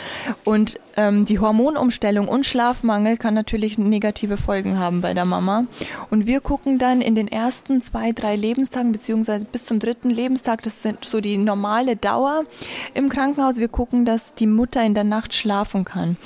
Und 0.44 0.80
ähm, 0.96 1.26
die 1.26 1.40
Hormonumstellung 1.40 2.28
und 2.28 2.46
Schlafmangel 2.46 3.18
kann 3.18 3.34
natürlich 3.34 3.78
negative 3.78 4.38
Folgen 4.38 4.78
haben 4.78 5.02
bei 5.02 5.14
der 5.14 5.26
Mama. 5.26 5.66
Und 6.10 6.28
wir 6.28 6.42
gucken 6.42 6.78
dann 6.78 7.02
in 7.02 7.16
den 7.16 7.28
ersten 7.28 7.82
zwei, 7.82 8.12
drei 8.12 8.36
Lebenstagen, 8.36 8.92
beziehungsweise 8.92 9.46
bis 9.46 9.66
zum 9.66 9.80
dritten 9.80 10.10
Lebenstag, 10.10 10.62
das 10.62 10.82
sind 10.82 11.06
so 11.06 11.22
die 11.22 11.38
normale 11.38 11.96
Dauer 11.96 12.46
im 12.94 13.10
Krankenhaus, 13.10 13.58
wir 13.58 13.70
gucken, 13.70 14.06
dass 14.06 14.34
die 14.36 14.48
Mutter 14.48 14.84
in 14.84 14.94
der 14.94 15.04
Nacht 15.04 15.34
schlafen 15.34 15.86
kann. 15.86 16.18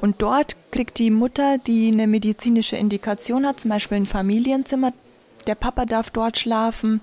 Und 0.00 0.22
dort 0.22 0.56
kriegt 0.74 0.98
die 0.98 1.12
Mutter, 1.12 1.58
die 1.58 1.92
eine 1.92 2.08
medizinische 2.08 2.76
Indikation 2.76 3.46
hat, 3.46 3.60
zum 3.60 3.68
Beispiel 3.68 3.98
ein 3.98 4.06
Familienzimmer, 4.06 4.92
der 5.44 5.54
Papa 5.54 5.84
darf 5.84 6.10
dort 6.10 6.38
schlafen. 6.38 7.00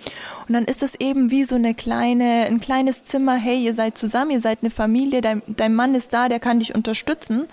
Und 0.48 0.54
dann 0.54 0.66
ist 0.66 0.84
es 0.84 0.96
eben 0.96 1.32
wie 1.32 1.44
so 1.44 1.56
eine 1.56 1.74
kleine, 1.74 2.46
ein 2.48 2.60
kleines 2.60 3.04
Zimmer, 3.04 3.36
hey, 3.36 3.64
ihr 3.64 3.74
seid 3.74 3.98
zusammen, 3.98 4.32
ihr 4.32 4.42
seid 4.42 4.60
eine 4.62 4.72
Familie, 4.72 5.22
dein, 5.22 5.42
dein 5.48 5.76
Mann 5.76 5.96
ist 5.96 6.14
da, 6.14 6.30
der 6.30 6.40
kann 6.40 6.60
dich 6.60 6.76
unterstützen. 6.76 7.48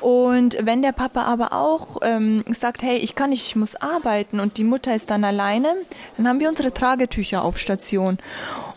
Und 0.00 0.56
wenn 0.60 0.82
der 0.82 0.92
Papa 0.92 1.22
aber 1.22 1.52
auch 1.52 1.98
ähm, 2.02 2.44
sagt, 2.50 2.82
hey, 2.82 2.98
ich 2.98 3.14
kann 3.14 3.30
nicht, 3.30 3.46
ich 3.46 3.56
muss 3.56 3.76
arbeiten 3.76 4.40
und 4.40 4.58
die 4.58 4.64
Mutter 4.64 4.94
ist 4.94 5.10
dann 5.10 5.24
alleine, 5.24 5.74
dann 6.16 6.28
haben 6.28 6.40
wir 6.40 6.48
unsere 6.48 6.72
Tragetücher 6.72 7.42
auf 7.42 7.58
Station. 7.58 8.18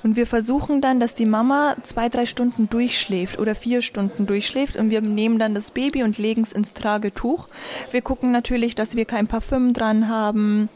Und 0.04 0.16
wir 0.16 0.27
versuchen 0.27 0.82
dann, 0.82 1.00
dass 1.00 1.16
die 1.16 1.25
Mama 1.25 1.75
zwei, 1.82 2.10
drei 2.10 2.25
Stunden 2.25 2.70
durchschläft 2.70 3.39
oder 3.39 3.56
vier 3.56 3.82
Stunden 3.82 4.25
durchschläft 4.25 4.75
und 4.75 4.89
wir 4.89 5.01
nehmen 5.01 5.39
dann 5.39 5.56
das 5.56 5.72
Baby 5.72 6.04
und 6.04 6.18
legen 6.18 6.44
es 6.44 6.51
ins 6.51 6.74
Tragetuch. 6.74 7.48
Wir 7.92 8.01
gucken 8.01 8.32
natürlich, 8.32 8.75
dass 8.75 8.96
wir 8.96 9.06
kein 9.06 9.27
Parfüm 9.27 9.74
dran 9.74 10.08
haben, 10.08 10.70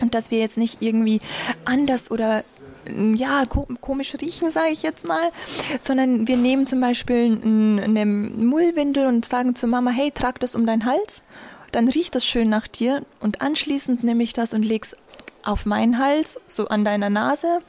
und 0.00 0.14
dass 0.14 0.30
wir 0.30 0.38
jetzt 0.38 0.58
nicht 0.58 0.82
irgendwie 0.82 1.20
anders 1.64 2.10
oder 2.10 2.44
ja, 3.14 3.44
komisch 3.46 4.14
riechen, 4.20 4.50
sage 4.50 4.70
ich 4.70 4.82
jetzt 4.82 5.06
mal, 5.06 5.30
sondern 5.80 6.28
wir 6.28 6.36
nehmen 6.36 6.66
zum 6.66 6.80
Beispiel 6.80 7.38
eine 7.42 8.04
Mullwindel 8.04 9.06
und 9.06 9.24
sagen 9.24 9.54
zur 9.54 9.70
Mama, 9.70 9.90
hey, 9.90 10.10
trag 10.10 10.38
das 10.40 10.54
um 10.54 10.66
deinen 10.66 10.84
Hals, 10.84 11.22
dann 11.72 11.88
riecht 11.88 12.14
das 12.14 12.26
schön 12.26 12.48
nach 12.48 12.68
dir. 12.68 13.02
Und 13.20 13.40
anschließend 13.40 14.04
nehme 14.04 14.22
ich 14.22 14.32
das 14.32 14.54
und 14.54 14.62
leg's 14.62 14.94
auf 15.44 15.66
meinen 15.66 15.98
Hals, 15.98 16.40
so 16.46 16.68
an 16.68 16.84
deiner 16.84 17.10
Nase, 17.10 17.60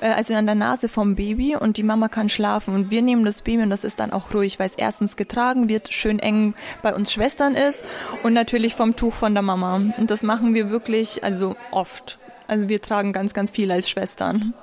äh, 0.00 0.08
also 0.08 0.34
an 0.34 0.46
der 0.46 0.54
Nase 0.54 0.88
vom 0.88 1.14
Baby 1.14 1.56
und 1.56 1.76
die 1.76 1.82
Mama 1.82 2.08
kann 2.08 2.28
schlafen 2.28 2.74
und 2.74 2.90
wir 2.90 3.02
nehmen 3.02 3.24
das 3.24 3.42
Baby 3.42 3.62
und 3.62 3.70
das 3.70 3.84
ist 3.84 4.00
dann 4.00 4.12
auch 4.12 4.34
ruhig, 4.34 4.58
weil 4.58 4.66
es 4.66 4.74
erstens 4.74 5.16
getragen 5.16 5.68
wird, 5.68 5.92
schön 5.92 6.18
eng 6.18 6.54
bei 6.82 6.94
uns 6.94 7.12
Schwestern 7.12 7.54
ist 7.54 7.82
und 8.22 8.32
natürlich 8.32 8.74
vom 8.74 8.96
Tuch 8.96 9.14
von 9.14 9.34
der 9.34 9.42
Mama. 9.42 9.76
Und 9.96 10.10
das 10.10 10.22
machen 10.22 10.54
wir 10.54 10.70
wirklich, 10.70 11.24
also 11.24 11.56
oft. 11.70 12.18
Also 12.48 12.68
wir 12.68 12.82
tragen 12.82 13.12
ganz, 13.12 13.34
ganz 13.34 13.50
viel 13.50 13.70
als 13.70 13.88
Schwestern. 13.88 14.54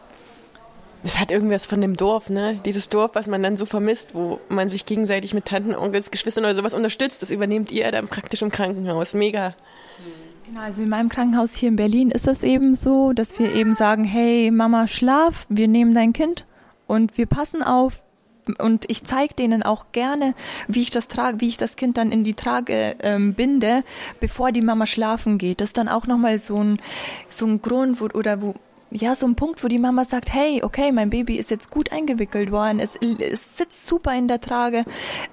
Das 1.03 1.17
hat 1.17 1.31
irgendwas 1.31 1.65
von 1.65 1.79
dem 1.79 1.95
Dorf, 1.95 2.29
ne? 2.29 2.59
Dieses 2.65 2.89
Dorf, 2.89 3.11
was 3.13 3.27
man 3.27 3.41
dann 3.41 3.55
so 3.55 3.65
vermisst, 3.65 4.13
wo 4.13 4.41
man 4.49 4.67
sich 4.67 4.85
gegenseitig 4.85 5.33
mit 5.33 5.45
Tanten, 5.45 5.73
Onkels, 5.73 6.11
Geschwistern 6.11 6.43
oder 6.43 6.55
sowas 6.55 6.73
unterstützt, 6.73 7.21
das 7.21 7.31
übernehmt 7.31 7.71
ihr 7.71 7.89
dann 7.91 8.09
praktisch 8.09 8.41
im 8.41 8.51
Krankenhaus. 8.51 9.13
Mega. 9.13 9.55
Genau, 10.49 10.61
also 10.61 10.81
in 10.81 10.89
meinem 10.89 11.09
Krankenhaus 11.09 11.53
hier 11.53 11.69
in 11.69 11.75
Berlin 11.75 12.09
ist 12.09 12.27
es 12.27 12.41
eben 12.41 12.73
so, 12.73 13.13
dass 13.13 13.37
wir 13.37 13.53
eben 13.53 13.75
sagen, 13.75 14.03
hey 14.03 14.49
Mama, 14.49 14.87
schlaf, 14.87 15.45
wir 15.47 15.67
nehmen 15.67 15.93
dein 15.93 16.11
Kind 16.11 16.47
und 16.87 17.19
wir 17.19 17.27
passen 17.27 17.61
auf, 17.61 18.01
und 18.57 18.89
ich 18.89 19.03
zeige 19.03 19.35
denen 19.35 19.61
auch 19.61 19.91
gerne, 19.91 20.33
wie 20.67 20.81
ich 20.81 20.89
das 20.89 21.07
trage, 21.07 21.39
wie 21.39 21.49
ich 21.49 21.57
das 21.57 21.75
Kind 21.75 21.97
dann 21.97 22.11
in 22.11 22.23
die 22.23 22.33
Trage 22.33 22.95
ähm, 23.01 23.35
binde, 23.35 23.83
bevor 24.19 24.51
die 24.51 24.63
Mama 24.63 24.87
schlafen 24.87 25.37
geht. 25.37 25.61
Das 25.61 25.69
ist 25.69 25.77
dann 25.77 25.87
auch 25.87 26.07
nochmal 26.07 26.39
so 26.39 26.63
ein, 26.63 26.79
so 27.29 27.45
ein 27.45 27.61
Grund, 27.61 28.01
wo, 28.01 28.05
oder 28.05 28.41
wo, 28.41 28.55
ja, 28.91 29.15
so 29.15 29.27
ein 29.27 29.35
Punkt, 29.35 29.63
wo 29.63 29.67
die 29.67 29.79
Mama 29.79 30.05
sagt, 30.05 30.33
hey, 30.33 30.61
okay, 30.63 30.91
mein 30.91 31.09
Baby 31.09 31.35
ist 31.35 31.51
jetzt 31.51 31.69
gut 31.69 31.91
eingewickelt 31.91 32.51
worden, 32.51 32.79
es, 32.79 32.95
es 32.95 33.57
sitzt 33.57 33.85
super 33.85 34.15
in 34.15 34.27
der 34.27 34.41
Trage, 34.41 34.83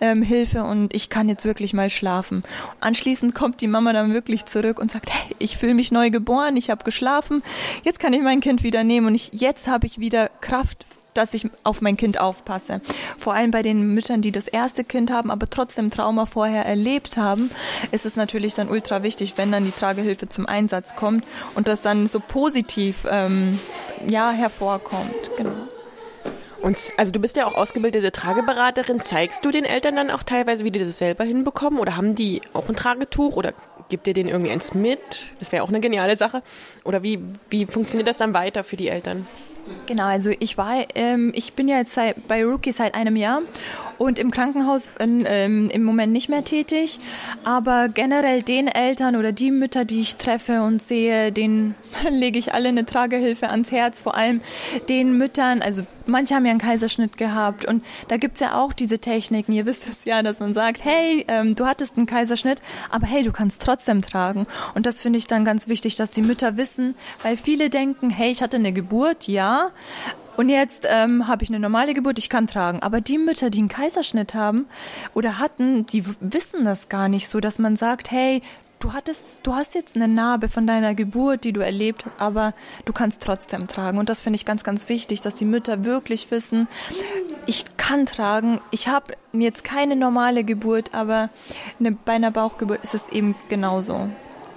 ähm, 0.00 0.22
Hilfe 0.22 0.64
und 0.64 0.94
ich 0.94 1.08
kann 1.08 1.28
jetzt 1.28 1.44
wirklich 1.44 1.72
mal 1.72 1.90
schlafen. 1.90 2.42
Anschließend 2.80 3.34
kommt 3.34 3.60
die 3.60 3.68
Mama 3.68 3.92
dann 3.92 4.12
wirklich 4.12 4.44
zurück 4.46 4.78
und 4.78 4.90
sagt, 4.90 5.10
hey, 5.10 5.34
ich 5.38 5.56
fühle 5.56 5.74
mich 5.74 5.90
neu 5.90 6.10
geboren, 6.10 6.56
ich 6.56 6.70
habe 6.70 6.84
geschlafen, 6.84 7.42
jetzt 7.82 7.98
kann 7.98 8.12
ich 8.12 8.22
mein 8.22 8.40
Kind 8.40 8.62
wieder 8.62 8.84
nehmen 8.84 9.06
und 9.06 9.14
ich, 9.14 9.30
jetzt 9.32 9.68
habe 9.68 9.86
ich 9.86 9.98
wieder 9.98 10.28
Kraft 10.40 10.84
dass 11.16 11.34
ich 11.34 11.48
auf 11.64 11.80
mein 11.80 11.96
Kind 11.96 12.20
aufpasse. 12.20 12.80
Vor 13.18 13.34
allem 13.34 13.50
bei 13.50 13.62
den 13.62 13.94
Müttern, 13.94 14.22
die 14.22 14.32
das 14.32 14.48
erste 14.48 14.84
Kind 14.84 15.10
haben, 15.10 15.30
aber 15.30 15.48
trotzdem 15.48 15.90
Trauma 15.90 16.26
vorher 16.26 16.64
erlebt 16.64 17.16
haben, 17.16 17.50
ist 17.92 18.06
es 18.06 18.16
natürlich 18.16 18.54
dann 18.54 18.68
ultra 18.68 19.02
wichtig, 19.02 19.34
wenn 19.36 19.52
dann 19.52 19.64
die 19.64 19.70
Tragehilfe 19.70 20.28
zum 20.28 20.46
Einsatz 20.46 20.96
kommt 20.96 21.24
und 21.54 21.68
das 21.68 21.82
dann 21.82 22.06
so 22.06 22.20
positiv 22.20 23.06
ähm, 23.10 23.58
ja, 24.08 24.30
hervorkommt. 24.30 25.30
Genau. 25.36 25.52
Und 26.62 26.92
also 26.96 27.12
du 27.12 27.20
bist 27.20 27.36
ja 27.36 27.46
auch 27.46 27.54
ausgebildete 27.54 28.10
Trageberaterin. 28.10 29.00
Zeigst 29.00 29.44
du 29.44 29.50
den 29.50 29.64
Eltern 29.64 29.94
dann 29.94 30.10
auch 30.10 30.22
teilweise, 30.22 30.64
wie 30.64 30.70
die 30.70 30.80
das 30.80 30.98
selber 30.98 31.24
hinbekommen? 31.24 31.78
Oder 31.78 31.96
haben 31.96 32.14
die 32.14 32.40
auch 32.54 32.68
ein 32.68 32.74
Tragetuch? 32.74 33.36
Oder 33.36 33.52
gibt 33.88 34.06
ihr 34.08 34.14
denen 34.14 34.28
irgendwie 34.28 34.50
eins 34.50 34.74
mit? 34.74 34.98
Das 35.38 35.52
wäre 35.52 35.62
auch 35.62 35.68
eine 35.68 35.80
geniale 35.80 36.16
Sache. 36.16 36.42
Oder 36.82 37.02
wie, 37.02 37.20
wie 37.50 37.66
funktioniert 37.66 38.08
das 38.08 38.18
dann 38.18 38.34
weiter 38.34 38.64
für 38.64 38.76
die 38.76 38.88
Eltern? 38.88 39.26
Genau, 39.86 40.04
also 40.04 40.30
ich 40.38 40.58
war, 40.58 40.84
ähm, 40.94 41.32
ich 41.34 41.54
bin 41.54 41.68
ja 41.68 41.78
jetzt 41.78 41.94
seit, 41.94 42.26
bei 42.28 42.44
Rookie 42.44 42.72
seit 42.72 42.94
einem 42.94 43.16
Jahr 43.16 43.42
und 43.98 44.18
im 44.18 44.30
Krankenhaus 44.30 44.90
ähm, 44.98 45.70
im 45.70 45.84
Moment 45.84 46.12
nicht 46.12 46.28
mehr 46.28 46.44
tätig, 46.44 46.98
aber 47.44 47.88
generell 47.88 48.42
den 48.42 48.68
Eltern 48.68 49.16
oder 49.16 49.32
die 49.32 49.50
Mütter, 49.50 49.84
die 49.84 50.00
ich 50.00 50.16
treffe 50.16 50.62
und 50.62 50.82
sehe, 50.82 51.32
denen 51.32 51.74
lege 52.10 52.38
ich 52.38 52.54
alle 52.54 52.68
eine 52.68 52.86
Tragehilfe 52.86 53.48
ans 53.48 53.70
Herz, 53.70 54.00
vor 54.00 54.14
allem 54.14 54.40
den 54.88 55.16
Müttern, 55.16 55.62
also 55.62 55.82
manche 56.06 56.34
haben 56.34 56.44
ja 56.44 56.50
einen 56.50 56.60
Kaiserschnitt 56.60 57.16
gehabt. 57.16 57.64
Und 57.64 57.84
da 58.08 58.16
gibt's 58.16 58.40
ja 58.40 58.60
auch 58.60 58.72
diese 58.72 58.98
Techniken, 58.98 59.52
ihr 59.52 59.66
wisst 59.66 59.88
es 59.88 60.04
ja, 60.04 60.22
dass 60.22 60.40
man 60.40 60.54
sagt, 60.54 60.84
hey, 60.84 61.24
ähm, 61.28 61.54
du 61.54 61.66
hattest 61.66 61.96
einen 61.96 62.06
Kaiserschnitt, 62.06 62.62
aber 62.90 63.06
hey, 63.06 63.22
du 63.22 63.32
kannst 63.32 63.62
trotzdem 63.62 64.02
tragen. 64.02 64.46
Und 64.74 64.86
das 64.86 65.00
finde 65.00 65.18
ich 65.18 65.26
dann 65.26 65.44
ganz 65.44 65.68
wichtig, 65.68 65.96
dass 65.96 66.10
die 66.10 66.22
Mütter 66.22 66.56
wissen, 66.56 66.94
weil 67.22 67.36
viele 67.36 67.70
denken, 67.70 68.10
hey, 68.10 68.30
ich 68.30 68.42
hatte 68.42 68.56
eine 68.56 68.72
Geburt, 68.72 69.26
ja, 69.26 69.70
und 70.36 70.48
jetzt 70.48 70.86
ähm, 70.88 71.28
habe 71.28 71.42
ich 71.42 71.50
eine 71.50 71.60
normale 71.60 71.92
Geburt, 71.92 72.18
ich 72.18 72.28
kann 72.28 72.46
tragen. 72.46 72.80
Aber 72.82 73.00
die 73.00 73.18
Mütter, 73.18 73.50
die 73.50 73.58
einen 73.58 73.68
Kaiserschnitt 73.68 74.34
haben 74.34 74.66
oder 75.14 75.38
hatten, 75.38 75.86
die 75.86 76.04
wissen 76.20 76.64
das 76.64 76.88
gar 76.88 77.08
nicht 77.08 77.28
so, 77.28 77.40
dass 77.40 77.58
man 77.58 77.76
sagt, 77.76 78.10
hey, 78.10 78.42
du 78.80 78.92
hattest, 78.92 79.46
du 79.46 79.54
hast 79.54 79.74
jetzt 79.74 79.96
eine 79.96 80.08
Narbe 80.08 80.48
von 80.48 80.66
deiner 80.66 80.94
Geburt, 80.94 81.44
die 81.44 81.52
du 81.52 81.60
erlebt 81.60 82.04
hast, 82.04 82.20
aber 82.20 82.54
du 82.84 82.92
kannst 82.92 83.22
trotzdem 83.22 83.66
tragen. 83.66 83.98
Und 83.98 84.08
das 84.08 84.20
finde 84.20 84.36
ich 84.36 84.44
ganz, 84.44 84.64
ganz 84.64 84.88
wichtig, 84.88 85.22
dass 85.22 85.34
die 85.34 85.44
Mütter 85.44 85.84
wirklich 85.84 86.30
wissen, 86.30 86.68
ich 87.46 87.64
kann 87.76 88.06
tragen. 88.06 88.60
Ich 88.70 88.88
habe 88.88 89.14
jetzt 89.32 89.64
keine 89.64 89.96
normale 89.96 90.44
Geburt, 90.44 90.94
aber 90.94 91.30
eine, 91.78 91.92
bei 91.92 92.12
einer 92.12 92.30
Bauchgeburt 92.30 92.82
ist 92.82 92.94
es 92.94 93.08
eben 93.08 93.34
genauso. 93.48 94.10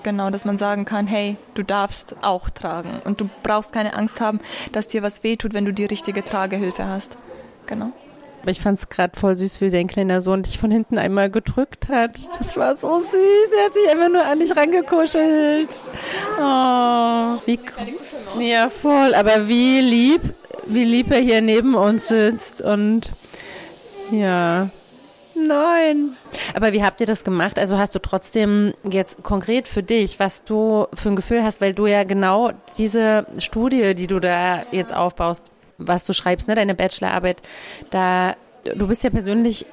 Genau, 0.09 0.31
dass 0.31 0.43
man 0.43 0.57
sagen 0.57 0.85
kann, 0.85 1.05
hey, 1.05 1.37
du 1.53 1.61
darfst 1.61 2.15
auch 2.23 2.49
tragen 2.49 2.99
und 3.05 3.21
du 3.21 3.29
brauchst 3.43 3.73
keine 3.73 3.93
Angst 3.93 4.19
haben, 4.21 4.39
dass 4.71 4.87
dir 4.87 5.03
was 5.03 5.23
wehtut, 5.23 5.53
wenn 5.53 5.65
du 5.65 5.71
die 5.71 5.85
richtige 5.85 6.25
Tragehilfe 6.25 6.87
hast. 6.87 7.15
Genau. 7.67 7.91
Ich 8.47 8.59
fand 8.59 8.79
es 8.79 8.89
gerade 8.89 9.19
voll 9.19 9.37
süß, 9.37 9.61
wie 9.61 9.69
dein 9.69 9.85
kleiner 9.85 10.21
Sohn 10.21 10.41
dich 10.41 10.57
von 10.57 10.71
hinten 10.71 10.97
einmal 10.97 11.29
gedrückt 11.29 11.89
hat. 11.89 12.27
Das 12.39 12.57
war 12.57 12.75
so 12.75 12.99
süß. 12.99 13.11
Er 13.11 13.65
hat 13.65 13.73
sich 13.75 13.87
einfach 13.87 14.09
nur 14.09 14.25
an 14.25 14.39
dich 14.39 14.57
rangekuschelt. 14.57 15.77
Oh, 16.39 17.37
wie 17.45 17.59
Ja, 18.39 18.69
voll. 18.69 19.13
Aber 19.13 19.47
wie 19.47 19.79
lieb, 19.81 20.21
wie 20.65 20.85
lieb 20.85 21.11
er 21.11 21.19
hier 21.19 21.41
neben 21.41 21.75
uns 21.75 22.07
sitzt 22.07 22.61
und 22.61 23.11
ja. 24.09 24.71
Nein. 25.47 26.17
Aber 26.53 26.73
wie 26.73 26.83
habt 26.83 27.01
ihr 27.01 27.07
das 27.07 27.23
gemacht? 27.23 27.59
Also 27.59 27.77
hast 27.77 27.95
du 27.95 27.99
trotzdem 27.99 28.73
jetzt 28.89 29.23
konkret 29.23 29.67
für 29.67 29.83
dich, 29.83 30.19
was 30.19 30.43
du 30.43 30.87
für 30.93 31.09
ein 31.09 31.15
Gefühl 31.15 31.43
hast, 31.43 31.61
weil 31.61 31.73
du 31.73 31.87
ja 31.87 32.03
genau 32.03 32.51
diese 32.77 33.25
Studie, 33.37 33.95
die 33.95 34.07
du 34.07 34.19
da 34.19 34.63
jetzt 34.71 34.93
aufbaust, 34.93 35.51
was 35.77 36.05
du 36.05 36.13
schreibst, 36.13 36.47
ne, 36.47 36.55
deine 36.55 36.75
Bachelorarbeit, 36.75 37.41
da 37.89 38.35
du 38.75 38.87
bist 38.87 39.03
ja 39.03 39.09
persönlich 39.09 39.65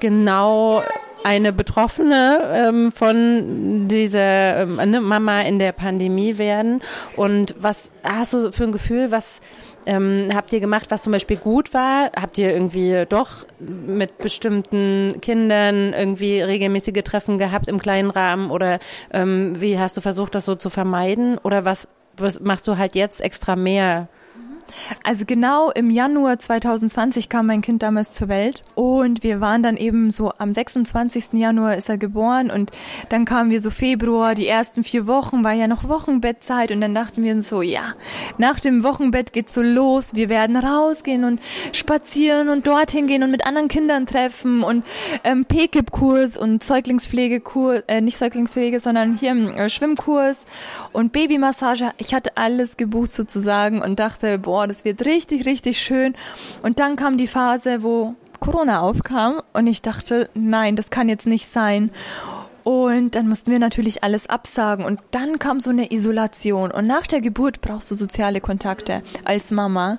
genau 0.00 0.82
eine 1.24 1.52
Betroffene 1.52 2.40
ähm, 2.68 2.92
von 2.92 3.88
dieser 3.88 4.62
ähm, 4.62 4.76
ne, 4.76 5.00
Mama 5.00 5.42
in 5.42 5.58
der 5.58 5.72
Pandemie 5.72 6.38
werden. 6.38 6.80
Und 7.16 7.54
was 7.58 7.90
hast 8.04 8.32
du 8.32 8.52
für 8.52 8.64
ein 8.64 8.72
Gefühl, 8.72 9.10
was 9.10 9.40
ähm, 9.88 10.28
habt 10.34 10.52
ihr 10.52 10.60
gemacht, 10.60 10.90
was 10.90 11.02
zum 11.02 11.12
Beispiel 11.12 11.38
gut 11.38 11.72
war? 11.72 12.12
Habt 12.14 12.36
ihr 12.36 12.52
irgendwie 12.52 13.06
doch 13.08 13.46
mit 13.58 14.18
bestimmten 14.18 15.18
Kindern 15.22 15.94
irgendwie 15.94 16.42
regelmäßige 16.42 17.02
Treffen 17.04 17.38
gehabt 17.38 17.68
im 17.68 17.78
kleinen 17.78 18.10
Rahmen? 18.10 18.50
Oder 18.50 18.80
ähm, 19.14 19.54
wie 19.60 19.78
hast 19.78 19.96
du 19.96 20.02
versucht, 20.02 20.34
das 20.34 20.44
so 20.44 20.56
zu 20.56 20.68
vermeiden? 20.68 21.38
Oder 21.38 21.64
was, 21.64 21.88
was 22.18 22.38
machst 22.38 22.68
du 22.68 22.76
halt 22.76 22.94
jetzt 22.94 23.22
extra 23.22 23.56
mehr? 23.56 24.08
Also 25.04 25.24
genau 25.26 25.70
im 25.70 25.90
Januar 25.90 26.38
2020 26.38 27.28
kam 27.28 27.46
mein 27.46 27.62
Kind 27.62 27.82
damals 27.82 28.10
zur 28.10 28.28
Welt 28.28 28.62
und 28.74 29.22
wir 29.22 29.40
waren 29.40 29.62
dann 29.62 29.76
eben 29.76 30.10
so 30.10 30.32
am 30.38 30.52
26. 30.52 31.34
Januar 31.34 31.76
ist 31.76 31.88
er 31.88 31.98
geboren 31.98 32.50
und 32.50 32.70
dann 33.08 33.24
kamen 33.24 33.50
wir 33.50 33.60
so 33.60 33.70
Februar, 33.70 34.34
die 34.34 34.46
ersten 34.46 34.84
vier 34.84 35.06
Wochen 35.06 35.44
war 35.44 35.52
ja 35.52 35.68
noch 35.68 35.88
Wochenbettzeit 35.88 36.72
und 36.72 36.80
dann 36.80 36.94
dachten 36.94 37.22
wir 37.22 37.40
so, 37.42 37.62
ja, 37.62 37.94
nach 38.38 38.60
dem 38.60 38.82
Wochenbett 38.82 39.32
geht's 39.32 39.54
so 39.54 39.62
los, 39.62 40.14
wir 40.14 40.28
werden 40.28 40.56
rausgehen 40.56 41.24
und 41.24 41.40
spazieren 41.72 42.48
und 42.48 42.66
dorthin 42.66 43.06
gehen 43.06 43.22
und 43.22 43.30
mit 43.30 43.46
anderen 43.46 43.68
Kindern 43.68 44.06
treffen 44.06 44.62
und 44.62 44.84
ähm, 45.24 45.44
PKIP-Kurs 45.44 46.36
und 46.36 46.62
Säuglingspflegekurs, 46.62 47.84
äh, 47.86 48.00
nicht 48.00 48.18
Säuglingspflege, 48.18 48.80
sondern 48.80 49.16
hier 49.16 49.32
äh, 49.32 49.68
Schwimmkurs 49.68 50.44
und 50.92 51.12
Babymassage. 51.12 51.90
Ich 51.98 52.14
hatte 52.14 52.36
alles 52.36 52.76
gebucht 52.76 53.12
sozusagen 53.12 53.80
und 53.82 53.98
dachte, 53.98 54.38
boah, 54.38 54.57
das 54.66 54.84
wird 54.84 55.04
richtig, 55.04 55.46
richtig 55.46 55.80
schön. 55.80 56.14
Und 56.62 56.80
dann 56.80 56.96
kam 56.96 57.16
die 57.16 57.26
Phase, 57.26 57.82
wo 57.82 58.14
Corona 58.40 58.80
aufkam 58.80 59.42
und 59.52 59.66
ich 59.66 59.82
dachte, 59.82 60.30
nein, 60.34 60.76
das 60.76 60.90
kann 60.90 61.08
jetzt 61.08 61.26
nicht 61.26 61.46
sein. 61.46 61.90
Und 62.68 63.14
dann 63.14 63.28
mussten 63.28 63.50
wir 63.50 63.58
natürlich 63.60 64.04
alles 64.04 64.28
absagen. 64.28 64.84
Und 64.84 65.00
dann 65.10 65.38
kam 65.38 65.58
so 65.58 65.70
eine 65.70 65.90
Isolation. 65.90 66.70
Und 66.70 66.86
nach 66.86 67.06
der 67.06 67.22
Geburt 67.22 67.62
brauchst 67.62 67.90
du 67.90 67.94
soziale 67.94 68.42
Kontakte 68.42 69.02
als 69.24 69.50
Mama. 69.50 69.98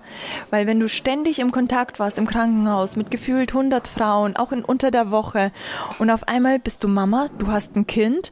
Weil 0.52 0.68
wenn 0.68 0.80
du 0.80 0.88
ständig 0.88 1.40
im 1.40 1.52
Kontakt 1.52 1.98
warst 1.98 2.20
im 2.20 2.28
Krankenhaus 2.28 2.96
mit 2.96 3.10
gefühlt 3.10 3.56
100 3.56 3.88
Frauen, 3.88 4.36
auch 4.36 4.52
in, 4.52 4.64
unter 4.64 4.92
der 4.92 5.10
Woche, 5.10 5.52
und 5.98 6.12
auf 6.12 6.28
einmal 6.28 6.60
bist 6.60 6.84
du 6.84 6.88
Mama, 6.88 7.30
du 7.40 7.48
hast 7.48 7.76
ein 7.76 7.88
Kind 7.88 8.32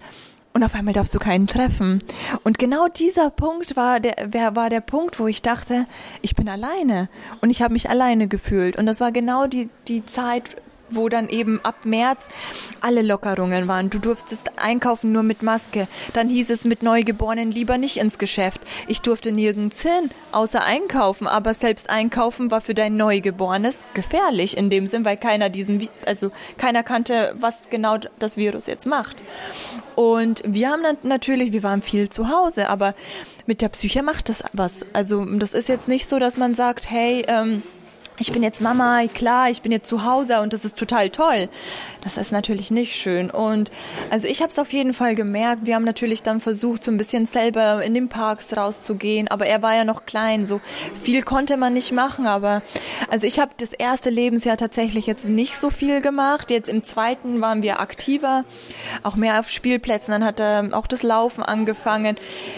und 0.57 0.63
auf 0.63 0.73
einmal 0.73 0.93
darfst 0.93 1.13
du 1.13 1.19
keinen 1.19 1.45
treffen. 1.45 1.99
Und 2.43 2.57
genau 2.57 2.87
dieser 2.87 3.29
Punkt 3.29 3.75
war 3.75 3.99
der, 3.99 4.55
war 4.55 4.71
der 4.71 4.81
Punkt, 4.81 5.19
wo 5.19 5.27
ich 5.27 5.43
dachte, 5.43 5.85
ich 6.23 6.35
bin 6.35 6.49
alleine. 6.49 7.09
Und 7.41 7.51
ich 7.51 7.61
habe 7.61 7.73
mich 7.73 7.91
alleine 7.91 8.27
gefühlt. 8.27 8.75
Und 8.75 8.87
das 8.87 8.99
war 8.99 9.11
genau 9.11 9.45
die, 9.45 9.69
die 9.87 10.03
Zeit, 10.07 10.57
wo 10.89 11.09
dann 11.09 11.29
eben 11.29 11.59
ab 11.63 11.85
März 11.85 12.29
alle 12.81 13.01
Lockerungen 13.01 13.67
waren. 13.67 13.89
Du 13.89 13.99
durftest 13.99 14.51
einkaufen 14.57 15.11
nur 15.11 15.23
mit 15.23 15.43
Maske. 15.43 15.87
Dann 16.13 16.29
hieß 16.29 16.49
es 16.49 16.65
mit 16.65 16.83
Neugeborenen 16.83 17.51
lieber 17.51 17.77
nicht 17.77 17.97
ins 17.97 18.17
Geschäft. 18.17 18.61
Ich 18.87 19.01
durfte 19.01 19.31
nirgends 19.31 19.81
hin, 19.81 20.09
außer 20.31 20.63
einkaufen. 20.63 21.27
Aber 21.27 21.53
selbst 21.53 21.89
einkaufen 21.89 22.51
war 22.51 22.61
für 22.61 22.73
dein 22.73 22.97
Neugeborenes 22.97 23.85
gefährlich 23.93 24.57
in 24.57 24.69
dem 24.69 24.87
Sinn, 24.87 25.05
weil 25.05 25.17
keiner 25.17 25.49
diesen, 25.49 25.89
also 26.05 26.31
keiner 26.57 26.83
kannte, 26.83 27.35
was 27.37 27.69
genau 27.69 27.97
das 28.19 28.37
Virus 28.37 28.67
jetzt 28.67 28.85
macht. 28.85 29.17
Und 29.95 30.43
wir 30.45 30.69
haben 30.69 30.83
dann 30.83 30.97
natürlich, 31.03 31.51
wir 31.51 31.63
waren 31.63 31.81
viel 31.81 32.09
zu 32.09 32.29
Hause, 32.29 32.69
aber 32.69 32.93
mit 33.47 33.61
der 33.61 33.69
Psyche 33.69 34.03
macht 34.03 34.29
das 34.29 34.43
was. 34.53 34.85
Also 34.93 35.25
das 35.25 35.53
ist 35.53 35.69
jetzt 35.69 35.87
nicht 35.87 36.07
so, 36.07 36.19
dass 36.19 36.37
man 36.37 36.53
sagt, 36.53 36.89
hey, 36.89 37.23
ähm, 37.27 37.63
ich 38.19 38.31
bin 38.31 38.43
jetzt 38.43 38.61
Mama, 38.61 39.05
klar, 39.13 39.49
ich 39.49 39.61
bin 39.61 39.71
jetzt 39.71 39.87
zu 39.87 40.03
Hause 40.03 40.41
und 40.41 40.53
das 40.53 40.65
ist 40.65 40.77
total 40.77 41.09
toll. 41.09 41.49
Das 42.07 42.15
ist 42.15 42.31
natürlich 42.31 42.71
nicht 42.71 42.95
schön. 42.95 43.29
Und 43.29 43.69
also 44.09 44.29
ich 44.29 44.41
habe 44.41 44.49
es 44.49 44.57
auf 44.59 44.71
jeden 44.71 44.93
Fall 44.93 45.13
gemerkt. 45.13 45.65
Wir 45.65 45.75
haben 45.75 45.83
natürlich 45.83 46.23
dann 46.23 46.39
versucht, 46.39 46.85
so 46.85 46.89
ein 46.89 46.97
bisschen 46.97 47.25
selber 47.25 47.83
in 47.83 47.93
den 47.93 48.07
Parks 48.07 48.55
rauszugehen. 48.55 49.27
Aber 49.27 49.45
er 49.45 49.61
war 49.61 49.75
ja 49.75 49.83
noch 49.83 50.05
klein, 50.05 50.45
so 50.45 50.61
viel 51.03 51.21
konnte 51.21 51.57
man 51.57 51.73
nicht 51.73 51.91
machen. 51.91 52.25
Aber 52.25 52.61
also 53.11 53.27
ich 53.27 53.41
habe 53.41 53.51
das 53.57 53.73
erste 53.73 54.09
Lebensjahr 54.09 54.55
tatsächlich 54.55 55.05
jetzt 55.05 55.25
nicht 55.25 55.57
so 55.57 55.69
viel 55.69 55.99
gemacht. 55.99 56.49
Jetzt 56.49 56.69
im 56.69 56.81
zweiten 56.81 57.41
waren 57.41 57.61
wir 57.61 57.81
aktiver, 57.81 58.45
auch 59.03 59.17
mehr 59.17 59.37
auf 59.41 59.49
Spielplätzen. 59.49 60.13
Dann 60.13 60.23
hat 60.23 60.39
er 60.39 60.69
auch 60.71 60.87
das 60.87 61.03
Laufen 61.03 61.43
angefangen. 61.43 62.15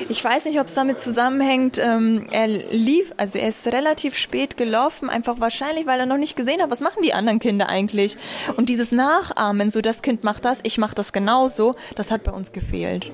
Ich 0.09 0.23
weiß 0.23 0.45
nicht, 0.45 0.59
ob 0.59 0.67
es 0.67 0.75
damit 0.75 0.99
zusammenhängt. 0.99 1.79
Ähm, 1.79 2.27
er 2.29 2.45
lief, 2.47 3.13
also 3.17 3.39
er 3.39 3.49
ist 3.49 3.65
relativ 3.65 4.15
spät 4.15 4.57
gelaufen, 4.57 5.09
einfach 5.09 5.39
wahrscheinlich, 5.39 5.87
weil 5.87 5.99
er 5.99 6.05
noch 6.05 6.17
nicht 6.17 6.35
gesehen 6.35 6.61
hat, 6.61 6.69
was 6.69 6.81
machen 6.81 7.01
die 7.01 7.15
anderen 7.15 7.39
Kinder 7.39 7.67
eigentlich. 7.67 8.15
Und 8.55 8.69
dieses 8.69 8.91
Nach 8.91 9.38
nachahmen, 9.39 9.69
so 9.69 9.81
das 9.81 10.01
Kind 10.01 10.23
macht 10.23 10.45
das, 10.45 10.59
ich 10.63 10.77
mache 10.77 10.95
das 10.95 11.13
genauso, 11.13 11.75
das 11.95 12.11
hat 12.11 12.23
bei 12.23 12.31
uns 12.31 12.51
gefehlt. 12.51 13.11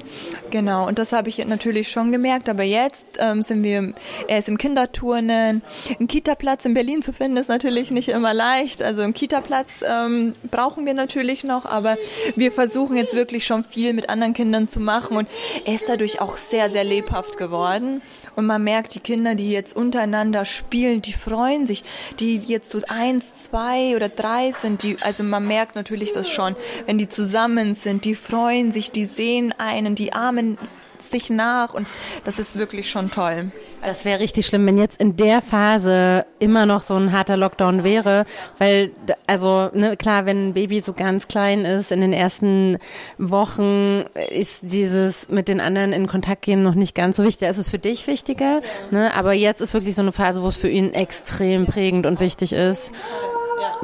Genau, 0.52 0.88
und 0.88 1.00
das 1.00 1.12
habe 1.12 1.30
ich 1.30 1.46
natürlich 1.46 1.90
schon 1.90 2.12
gemerkt, 2.12 2.50
aber 2.50 2.64
jetzt 2.64 3.06
ähm, 3.20 3.42
sind 3.42 3.64
wir, 3.64 3.94
er 4.28 4.40
ist 4.40 4.50
im 4.50 4.58
Kinderturnen, 4.58 5.62
ein 6.00 6.08
Kita-Platz 6.08 6.66
in 6.66 6.74
Berlin 6.74 7.02
zu 7.02 7.14
finden 7.14 7.38
ist 7.38 7.50
natürlich 7.50 7.92
nicht 7.92 8.10
immer 8.10 8.34
leicht, 8.34 8.82
also 8.82 9.02
einen 9.02 9.14
Kita-Platz 9.14 9.84
ähm, 9.88 10.34
brauchen 10.50 10.86
wir 10.86 10.94
natürlich 10.94 11.44
noch, 11.44 11.66
aber 11.66 11.98
wir 12.36 12.52
versuchen 12.52 12.98
jetzt 12.98 13.16
wirklich 13.16 13.46
schon 13.46 13.64
viel 13.64 13.94
mit 13.94 14.10
anderen 14.10 14.34
Kindern 14.34 14.68
zu 14.68 14.80
machen 14.80 15.18
und 15.18 15.28
er 15.66 15.76
ist 15.76 15.88
dadurch 15.88 16.22
auch 16.22 16.38
sehr, 16.38 16.70
sehr 16.70 16.84
lebhaft 16.84 17.38
geworden. 17.38 18.02
Und 18.36 18.46
man 18.46 18.64
merkt, 18.64 18.96
die 18.96 19.00
Kinder, 19.00 19.36
die 19.36 19.52
jetzt 19.52 19.76
untereinander 19.76 20.46
spielen, 20.46 21.02
die 21.02 21.14
freuen 21.14 21.68
sich. 21.68 21.84
Die 22.20 22.38
jetzt 22.38 22.70
so 22.70 22.82
eins, 22.88 23.34
zwei 23.34 23.96
oder 23.96 24.10
drei 24.10 24.52
sind, 24.52 24.84
die, 24.84 24.98
also 25.02 25.24
man 25.24 25.48
merkt 25.48 25.76
natürlich 25.76 26.14
das 26.14 26.30
schon, 26.30 26.56
wenn 26.86 26.98
die 26.98 27.10
zusammen 27.10 27.74
sind, 27.74 28.06
die 28.06 28.16
freuen 28.16 28.72
sich, 28.72 28.92
die 28.92 29.06
sehen 29.06 29.54
einen, 29.58 29.96
die 29.96 30.14
armen 30.14 30.58
sich 31.02 31.30
nach 31.30 31.74
und 31.74 31.88
das 32.24 32.40
ist 32.40 32.58
wirklich 32.58 32.90
schon 32.90 33.12
toll. 33.12 33.52
Das 33.82 34.06
wäre 34.06 34.20
richtig 34.20 34.46
schlimm, 34.46 34.66
wenn 34.66 34.78
jetzt 34.78 35.00
in 35.00 35.16
der 35.18 35.42
Phase 35.42 36.26
immer 36.40 36.66
noch 36.66 36.82
so 36.82 36.96
ein 36.96 37.12
harter 37.12 37.38
Lockdown 37.38 37.84
wäre, 37.84 38.26
weil 38.58 38.92
also 39.28 39.70
ne, 39.74 39.98
klar, 39.98 40.26
wenn 40.26 40.50
ein 40.50 40.54
Baby 40.54 40.82
so 40.82 40.94
ganz 40.94 41.28
klein 41.28 41.66
ist, 41.66 41.92
in 41.92 42.02
den 42.02 42.14
ersten 42.14 42.78
Wochen 43.18 44.06
ist 44.32 44.60
dieses 44.62 45.30
mit 45.30 45.48
den 45.48 45.60
anderen 45.60 45.94
in 45.94 46.08
Kontakt 46.08 46.44
gehen 46.44 46.64
noch 46.64 46.76
nicht 46.76 46.96
ganz 46.96 47.18
so 47.18 47.24
wichtig. 47.24 47.40
Da 47.40 47.50
ist 47.50 47.58
es 47.58 47.70
für 47.70 47.80
dich 47.80 48.08
wichtiger, 48.08 48.62
ne? 48.92 49.14
aber 49.14 49.34
jetzt 49.34 49.62
ist 49.62 49.74
wirklich 49.74 49.96
so 49.96 50.02
eine 50.02 50.12
Phase, 50.12 50.42
wo 50.44 50.48
es 50.48 50.58
für 50.58 50.70
ihn 50.70 50.94
extrem 50.94 51.66
prägend 51.66 52.06
und 52.06 52.20
wichtig 52.20 52.54
ist. 52.54 52.92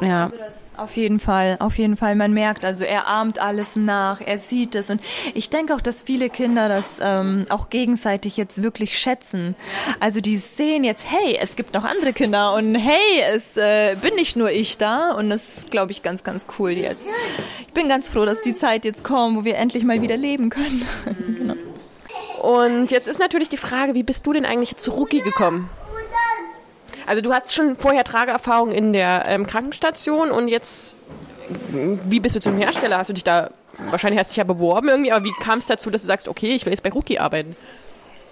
Ja. 0.00 0.06
ja. 0.06 0.30
Auf 0.76 0.96
jeden 0.96 1.20
Fall, 1.20 1.56
auf 1.60 1.76
jeden 1.76 1.96
Fall. 1.96 2.14
Man 2.14 2.32
merkt, 2.32 2.64
also 2.64 2.82
er 2.82 3.06
ahmt 3.06 3.38
alles 3.38 3.76
nach, 3.76 4.22
er 4.22 4.38
sieht 4.38 4.74
es. 4.74 4.88
Und 4.88 5.02
ich 5.34 5.50
denke 5.50 5.74
auch, 5.74 5.82
dass 5.82 6.00
viele 6.00 6.30
Kinder 6.30 6.68
das 6.68 6.98
ähm, 7.02 7.44
auch 7.50 7.68
gegenseitig 7.68 8.38
jetzt 8.38 8.62
wirklich 8.62 8.98
schätzen. 8.98 9.54
Also 10.00 10.22
die 10.22 10.38
sehen 10.38 10.82
jetzt, 10.82 11.06
hey, 11.10 11.36
es 11.38 11.56
gibt 11.56 11.74
noch 11.74 11.84
andere 11.84 12.14
Kinder 12.14 12.54
und 12.54 12.74
hey, 12.74 13.20
es 13.34 13.58
äh, 13.58 13.96
bin 14.00 14.14
nicht 14.14 14.34
nur 14.34 14.50
ich 14.50 14.78
da. 14.78 15.12
Und 15.12 15.28
das 15.28 15.58
ist, 15.58 15.70
glaube 15.70 15.92
ich, 15.92 16.02
ganz, 16.02 16.24
ganz 16.24 16.46
cool 16.58 16.70
jetzt. 16.70 17.04
Ich 17.66 17.74
bin 17.74 17.88
ganz 17.88 18.08
froh, 18.08 18.24
dass 18.24 18.40
die 18.40 18.54
Zeit 18.54 18.86
jetzt 18.86 19.04
kommt, 19.04 19.36
wo 19.36 19.44
wir 19.44 19.56
endlich 19.56 19.84
mal 19.84 20.00
wieder 20.00 20.16
leben 20.16 20.48
können. 20.48 20.88
genau. 21.38 21.54
Und 22.40 22.90
jetzt 22.90 23.08
ist 23.08 23.20
natürlich 23.20 23.50
die 23.50 23.58
Frage, 23.58 23.94
wie 23.94 24.02
bist 24.02 24.26
du 24.26 24.32
denn 24.32 24.46
eigentlich 24.46 24.76
zu 24.76 24.92
Ruki 24.92 25.20
gekommen? 25.20 25.68
Also 27.06 27.22
du 27.22 27.32
hast 27.32 27.54
schon 27.54 27.76
vorher 27.76 28.04
Trageerfahrung 28.04 28.72
in 28.72 28.92
der 28.92 29.24
ähm, 29.26 29.46
Krankenstation 29.46 30.30
und 30.30 30.48
jetzt, 30.48 30.96
wie 31.70 32.20
bist 32.20 32.36
du 32.36 32.40
zum 32.40 32.56
Hersteller? 32.56 32.98
Hast 32.98 33.10
du 33.10 33.14
dich 33.14 33.24
da, 33.24 33.50
wahrscheinlich 33.90 34.18
hast 34.18 34.28
du 34.28 34.32
dich 34.32 34.38
ja 34.38 34.44
beworben 34.44 34.88
irgendwie, 34.88 35.12
aber 35.12 35.24
wie 35.24 35.32
kam 35.40 35.58
es 35.58 35.66
dazu, 35.66 35.90
dass 35.90 36.02
du 36.02 36.08
sagst, 36.08 36.28
okay, 36.28 36.54
ich 36.54 36.64
will 36.64 36.72
jetzt 36.72 36.82
bei 36.82 36.90
Rookie 36.90 37.18
arbeiten? 37.18 37.56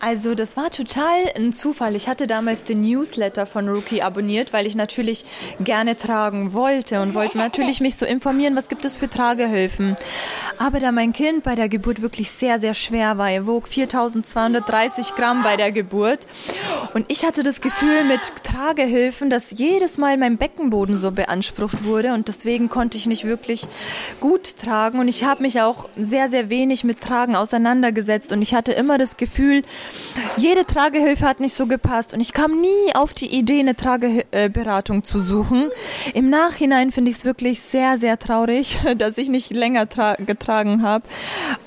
Also 0.00 0.34
das 0.34 0.56
war 0.56 0.70
total 0.70 1.30
ein 1.36 1.52
Zufall. 1.52 1.94
Ich 1.94 2.08
hatte 2.08 2.26
damals 2.26 2.64
den 2.64 2.80
Newsletter 2.80 3.44
von 3.44 3.68
Rookie 3.68 4.00
abonniert, 4.00 4.54
weil 4.54 4.66
ich 4.66 4.74
natürlich 4.74 5.26
gerne 5.60 5.94
tragen 5.94 6.54
wollte 6.54 7.02
und 7.02 7.14
wollte 7.14 7.36
natürlich 7.36 7.82
mich 7.82 7.96
so 7.96 8.06
informieren, 8.06 8.56
was 8.56 8.68
gibt 8.68 8.86
es 8.86 8.96
für 8.96 9.10
Tragehilfen. 9.10 9.96
Aber 10.56 10.80
da 10.80 10.90
mein 10.90 11.12
Kind 11.12 11.42
bei 11.42 11.54
der 11.54 11.68
Geburt 11.68 12.00
wirklich 12.00 12.30
sehr, 12.30 12.58
sehr 12.58 12.72
schwer 12.72 13.18
war, 13.18 13.30
er 13.30 13.46
wog 13.46 13.68
4230 13.68 15.14
Gramm 15.16 15.42
bei 15.42 15.58
der 15.58 15.70
Geburt 15.70 16.26
und 16.94 17.04
ich 17.08 17.26
hatte 17.26 17.42
das 17.42 17.60
Gefühl 17.60 18.04
mit 18.04 18.20
Tragehilfen, 18.42 19.28
dass 19.28 19.50
jedes 19.50 19.98
Mal 19.98 20.16
mein 20.16 20.38
Beckenboden 20.38 20.96
so 20.96 21.10
beansprucht 21.10 21.84
wurde 21.84 22.14
und 22.14 22.28
deswegen 22.28 22.70
konnte 22.70 22.96
ich 22.96 23.04
nicht 23.06 23.24
wirklich 23.24 23.66
gut 24.18 24.56
tragen 24.56 24.98
und 24.98 25.08
ich 25.08 25.24
habe 25.24 25.42
mich 25.42 25.60
auch 25.60 25.90
sehr, 25.98 26.30
sehr 26.30 26.48
wenig 26.48 26.84
mit 26.84 27.02
Tragen 27.02 27.36
auseinandergesetzt 27.36 28.32
und 28.32 28.40
ich 28.40 28.54
hatte 28.54 28.72
immer 28.72 28.96
das 28.96 29.18
Gefühl, 29.18 29.62
jede 30.36 30.64
Tragehilfe 30.64 31.26
hat 31.26 31.40
nicht 31.40 31.54
so 31.54 31.66
gepasst 31.66 32.14
und 32.14 32.20
ich 32.20 32.32
kam 32.32 32.60
nie 32.60 32.94
auf 32.94 33.14
die 33.14 33.26
Idee, 33.26 33.60
eine 33.60 33.76
Trageberatung 33.76 35.04
zu 35.04 35.20
suchen. 35.20 35.70
Im 36.14 36.30
Nachhinein 36.30 36.92
finde 36.92 37.10
ich 37.10 37.18
es 37.18 37.24
wirklich 37.24 37.60
sehr, 37.60 37.98
sehr 37.98 38.18
traurig, 38.18 38.78
dass 38.96 39.18
ich 39.18 39.28
nicht 39.28 39.50
länger 39.50 39.86
getragen 39.86 40.82
habe. 40.82 41.04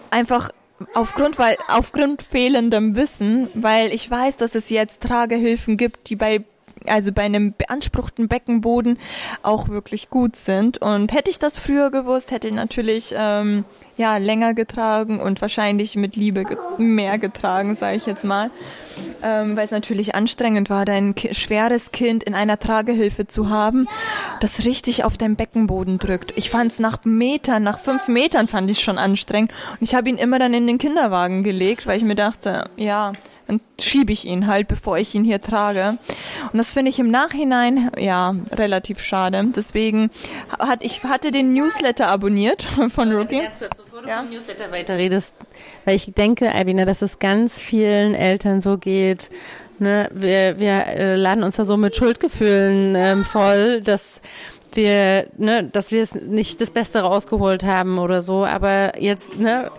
Einfach 0.09 0.49
aufgrund, 0.93 1.39
weil, 1.39 1.57
aufgrund 1.67 2.21
fehlendem 2.21 2.95
Wissen, 2.95 3.49
weil 3.53 3.93
ich 3.93 4.09
weiß, 4.09 4.37
dass 4.37 4.55
es 4.55 4.69
jetzt 4.69 5.01
Tragehilfen 5.01 5.77
gibt, 5.77 6.09
die 6.09 6.15
bei 6.15 6.43
also 6.85 7.13
bei 7.13 7.21
einem 7.21 7.53
beanspruchten 7.53 8.27
Beckenboden 8.27 8.97
auch 9.41 9.69
wirklich 9.69 10.09
gut 10.09 10.35
sind. 10.35 10.79
Und 10.79 11.13
hätte 11.13 11.29
ich 11.29 11.39
das 11.39 11.57
früher 11.57 11.91
gewusst, 11.91 12.31
hätte 12.31 12.49
ich 12.49 12.53
natürlich 12.53 13.13
ähm, 13.17 13.63
ja, 13.97 14.17
länger 14.17 14.53
getragen 14.53 15.19
und 15.19 15.41
wahrscheinlich 15.41 15.95
mit 15.95 16.15
Liebe 16.15 16.45
ge 16.45 16.57
mehr 16.77 17.17
getragen, 17.17 17.75
sage 17.75 17.97
ich 17.97 18.05
jetzt 18.05 18.23
mal. 18.23 18.49
Ähm, 19.21 19.55
weil 19.55 19.65
es 19.65 19.71
natürlich 19.71 20.15
anstrengend 20.15 20.69
war, 20.69 20.85
dein 20.85 21.15
ki 21.15 21.33
schweres 21.33 21.91
Kind 21.91 22.23
in 22.23 22.35
einer 22.35 22.59
Tragehilfe 22.59 23.27
zu 23.27 23.49
haben, 23.49 23.87
das 24.39 24.65
richtig 24.65 25.03
auf 25.03 25.17
deinem 25.17 25.35
Beckenboden 25.35 25.97
drückt. 25.97 26.37
Ich 26.37 26.49
fand 26.49 26.71
es 26.71 26.79
nach 26.79 27.03
Metern, 27.05 27.63
nach 27.63 27.79
fünf 27.79 28.07
Metern 28.07 28.47
fand 28.47 28.69
ich 28.69 28.81
schon 28.81 28.97
anstrengend 28.97 29.51
und 29.71 29.81
ich 29.81 29.95
habe 29.95 30.09
ihn 30.09 30.17
immer 30.17 30.39
dann 30.39 30.53
in 30.53 30.67
den 30.67 30.77
Kinderwagen 30.77 31.43
gelegt, 31.43 31.87
weil 31.87 31.97
ich 31.97 32.03
mir 32.03 32.15
dachte, 32.15 32.69
ja, 32.75 33.13
dann 33.47 33.61
schiebe 33.79 34.11
ich 34.11 34.25
ihn 34.25 34.47
halt, 34.47 34.67
bevor 34.67 34.97
ich 34.97 35.13
ihn 35.15 35.23
hier 35.23 35.41
trage. 35.41 35.97
Und 36.51 36.57
das 36.57 36.73
finde 36.73 36.89
ich 36.89 36.99
im 36.99 37.11
Nachhinein 37.11 37.91
ja 37.97 38.35
relativ 38.51 39.01
schade. 39.01 39.43
Deswegen 39.55 40.11
hat 40.59 40.83
ich 40.83 41.03
hatte 41.03 41.31
den 41.31 41.53
Newsletter 41.53 42.07
abonniert 42.07 42.63
von 42.89 43.11
Rookie. 43.11 43.41
Du 44.03 44.09
ja? 44.09 44.17
vom 44.17 44.29
Newsletter 44.29 44.69
weiterredest, 44.71 45.33
weil 45.85 45.95
ich 45.95 46.13
denke, 46.13 46.53
Albina, 46.53 46.83
dass 46.83 47.01
es 47.01 47.19
ganz 47.19 47.57
vielen 47.57 48.15
Eltern 48.15 48.59
so 48.59 48.77
geht. 48.77 49.29
Ne? 49.79 50.09
Wir, 50.13 50.59
wir 50.59 50.87
äh, 50.87 51.15
laden 51.15 51.43
uns 51.43 51.55
da 51.55 51.63
so 51.63 51.77
mit 51.77 51.95
Schuldgefühlen 51.95 52.95
ähm, 52.95 53.23
voll, 53.23 53.81
dass 53.81 54.21
wir, 54.73 55.27
ne, 55.37 55.63
dass 55.63 55.91
wir 55.91 56.03
es 56.03 56.15
nicht 56.15 56.59
das 56.59 56.71
Beste 56.71 56.99
rausgeholt 56.99 57.63
haben 57.63 57.97
oder 57.97 58.21
so, 58.21 58.43
aber 58.43 58.99
jetzt, 58.99 59.37
ne, 59.37 59.71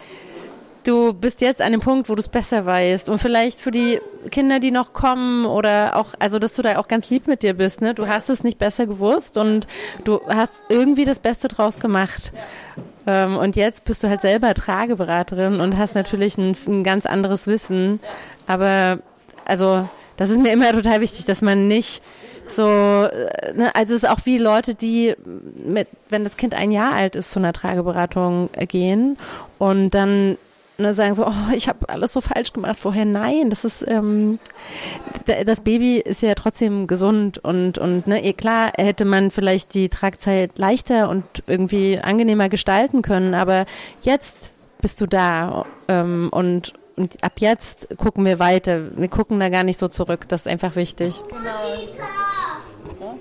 du 0.85 1.13
bist 1.13 1.41
jetzt 1.41 1.61
an 1.61 1.73
dem 1.73 1.81
Punkt, 1.81 2.09
wo 2.09 2.15
du 2.15 2.21
es 2.21 2.29
besser 2.29 2.65
weißt 2.65 3.11
und 3.11 3.19
vielleicht 3.19 3.61
für 3.61 3.73
die 3.73 4.01
Kinder, 4.31 4.59
die 4.59 4.71
noch 4.71 4.93
kommen 4.95 5.45
oder 5.45 5.97
auch, 5.97 6.15
also 6.19 6.39
dass 6.39 6.55
du 6.55 6.63
da 6.63 6.79
auch 6.79 6.89
ganz 6.89 7.11
lieb 7.11 7.27
mit 7.27 7.43
dir 7.43 7.55
bist, 7.55 7.81
ne? 7.81 7.95
Du 7.95 8.07
hast 8.07 8.31
es 8.31 8.45
nicht 8.45 8.59
besser 8.59 8.87
gewusst 8.87 9.37
und 9.37 9.67
du 10.05 10.21
hast 10.29 10.65
irgendwie 10.69 11.05
das 11.05 11.19
Beste 11.19 11.49
draus 11.49 11.81
gemacht. 11.81 12.33
Ähm, 13.07 13.37
und 13.37 13.57
jetzt 13.57 13.85
bist 13.85 14.03
du 14.03 14.09
halt 14.09 14.21
selber 14.21 14.55
Trageberaterin 14.55 15.61
und 15.61 15.77
hast 15.77 15.95
natürlich 15.95 16.39
ein, 16.39 16.57
ein 16.67 16.85
ganz 16.85 17.07
anderes 17.07 17.47
Wissen. 17.47 18.01
Aber 18.47 18.99
also 19.45 19.89
das 20.17 20.31
ist 20.31 20.41
mir 20.41 20.53
immer 20.53 20.73
total 20.73 21.01
wichtig, 21.01 21.25
dass 21.25 21.43
man 21.43 21.69
nicht 21.69 22.03
so, 22.49 22.63
äh, 22.63 23.53
ne, 23.55 23.75
also 23.75 23.95
es 23.95 24.03
ist 24.03 24.09
auch 24.09 24.21
wie 24.25 24.39
Leute, 24.39 24.75
die 24.75 25.15
mit, 25.65 25.89
wenn 26.09 26.25
das 26.25 26.37
Kind 26.37 26.55
ein 26.55 26.73
Jahr 26.73 26.93
alt 26.93 27.17
ist, 27.17 27.31
zu 27.31 27.39
einer 27.39 27.53
Trageberatung 27.53 28.51
gehen 28.69 29.17
und 29.59 29.91
dann 29.91 30.37
ne, 30.79 30.95
sagen 30.95 31.15
so, 31.15 31.27
oh, 31.27 31.53
ich 31.55 31.69
habe 31.69 31.89
alles 31.89 32.13
so 32.13 32.21
falsch 32.21 32.53
gemacht 32.53 32.79
vorher. 32.79 33.05
Nein, 33.05 33.51
das 33.51 33.65
ist 33.65 33.87
ähm, 33.87 34.39
das 35.47 35.61
Baby 35.61 35.99
ist 35.99 36.23
ja 36.23 36.35
trotzdem 36.35 36.87
gesund 36.87 37.39
und 37.39 37.79
und 37.79 38.07
ne, 38.07 38.23
eh 38.25 38.33
klar 38.33 38.73
hätte 38.77 39.05
man 39.05 39.31
vielleicht 39.31 39.75
die 39.75 39.89
Tragzeit 39.89 40.59
leichter 40.59 41.09
und 41.09 41.25
irgendwie 41.47 41.99
angenehmer 41.99 42.49
gestalten 42.49 43.03
können, 43.03 43.35
aber 43.35 43.67
jetzt 44.01 44.53
bist 44.81 45.01
du 45.01 45.07
da 45.07 45.67
ähm, 45.89 46.29
und 46.31 46.75
und 46.97 47.25
ab 47.25 47.33
jetzt 47.39 47.89
gucken 47.99 48.25
wir 48.25 48.39
weiter. 48.39 48.97
Wir 48.97 49.09
gucken 49.09 49.41
da 49.41 49.49
gar 49.49 49.65
nicht 49.65 49.79
so 49.79 49.89
zurück. 49.89 50.29
Das 50.29 50.43
ist 50.43 50.47
einfach 50.47 50.77
wichtig. 50.77 51.21
Genau. 51.29 51.43
So. 52.89 53.19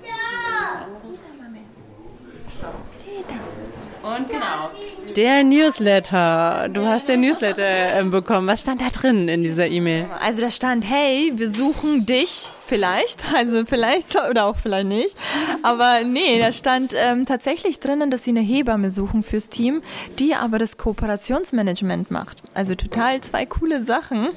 Und 4.04 4.28
genau. 4.28 4.70
Der 5.16 5.44
Newsletter. 5.44 6.68
Du 6.72 6.84
hast 6.86 7.06
den 7.06 7.20
Newsletter 7.20 8.00
äh, 8.00 8.04
bekommen. 8.04 8.48
Was 8.48 8.62
stand 8.62 8.80
da 8.80 8.88
drin 8.88 9.28
in 9.28 9.42
dieser 9.42 9.68
E-Mail? 9.68 10.06
Also 10.20 10.40
da 10.40 10.50
stand, 10.50 10.84
hey, 10.84 11.32
wir 11.36 11.48
suchen 11.48 12.04
dich 12.04 12.50
vielleicht. 12.66 13.22
Also 13.34 13.64
vielleicht 13.66 14.16
oder 14.30 14.46
auch 14.46 14.56
vielleicht 14.56 14.86
nicht. 14.88 15.16
Aber 15.62 16.02
nee, 16.04 16.38
da 16.38 16.52
stand 16.52 16.94
ähm, 16.96 17.26
tatsächlich 17.26 17.80
drinnen, 17.80 18.10
dass 18.10 18.24
sie 18.24 18.30
eine 18.30 18.40
Hebamme 18.40 18.90
suchen 18.90 19.22
fürs 19.22 19.48
Team, 19.48 19.82
die 20.18 20.34
aber 20.34 20.58
das 20.58 20.78
Kooperationsmanagement 20.78 22.10
macht. 22.10 22.38
Also 22.54 22.74
total 22.74 23.20
zwei 23.22 23.44
coole 23.44 23.82
Sachen. 23.82 24.28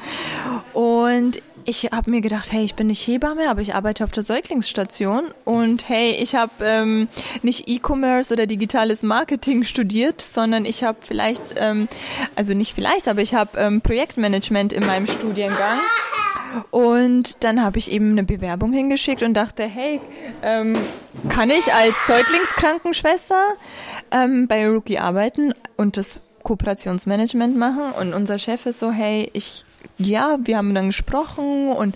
Und 0.73 1.41
ich 1.67 1.89
habe 1.91 2.09
mir 2.09 2.21
gedacht, 2.21 2.53
hey, 2.53 2.63
ich 2.63 2.75
bin 2.75 2.87
nicht 2.87 3.05
Hebamme, 3.05 3.49
aber 3.49 3.59
ich 3.59 3.75
arbeite 3.75 4.05
auf 4.05 4.11
der 4.11 4.23
Säuglingsstation 4.23 5.25
und 5.43 5.89
hey, 5.89 6.11
ich 6.11 6.33
habe 6.33 6.51
ähm, 6.61 7.09
nicht 7.43 7.67
E-Commerce 7.67 8.33
oder 8.33 8.47
digitales 8.47 9.03
Marketing 9.03 9.65
studiert, 9.65 10.21
sondern 10.21 10.63
ich 10.63 10.85
habe 10.85 10.99
vielleicht, 11.01 11.41
ähm, 11.57 11.89
also 12.35 12.53
nicht 12.53 12.73
vielleicht, 12.73 13.09
aber 13.09 13.21
ich 13.21 13.33
habe 13.33 13.59
ähm, 13.59 13.81
Projektmanagement 13.81 14.71
in 14.71 14.85
meinem 14.85 15.07
Studiengang. 15.07 15.79
Und 16.71 17.43
dann 17.43 17.61
habe 17.61 17.79
ich 17.79 17.91
eben 17.91 18.11
eine 18.11 18.23
Bewerbung 18.23 18.71
hingeschickt 18.71 19.21
und 19.21 19.33
dachte, 19.33 19.63
hey, 19.63 19.99
ähm, 20.43 20.73
kann 21.27 21.49
ich 21.49 21.73
als 21.73 21.95
Säuglingskrankenschwester 22.07 23.43
ähm, 24.11 24.47
bei 24.47 24.65
Rookie 24.69 24.99
arbeiten 24.99 25.53
und 25.75 25.97
das 25.97 26.21
Kooperationsmanagement 26.43 27.57
machen? 27.57 27.91
Und 27.99 28.13
unser 28.13 28.39
Chef 28.39 28.65
ist 28.65 28.79
so, 28.79 28.89
hey, 28.89 29.29
ich 29.33 29.65
ja, 29.97 30.37
wir 30.43 30.57
haben 30.57 30.73
dann 30.73 30.87
gesprochen 30.87 31.69
und 31.69 31.95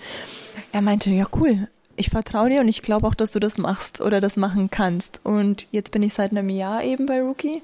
er 0.71 0.81
meinte, 0.81 1.09
ja 1.11 1.25
cool, 1.39 1.67
ich 1.95 2.09
vertraue 2.09 2.49
dir 2.49 2.61
und 2.61 2.67
ich 2.67 2.81
glaube 2.81 3.07
auch, 3.07 3.15
dass 3.15 3.31
du 3.31 3.39
das 3.39 3.57
machst 3.57 4.01
oder 4.01 4.21
das 4.21 4.37
machen 4.37 4.69
kannst. 4.71 5.21
Und 5.23 5.67
jetzt 5.71 5.91
bin 5.91 6.03
ich 6.03 6.13
seit 6.13 6.31
einem 6.31 6.49
Jahr 6.49 6.83
eben 6.83 7.05
bei 7.05 7.21
Rookie 7.21 7.61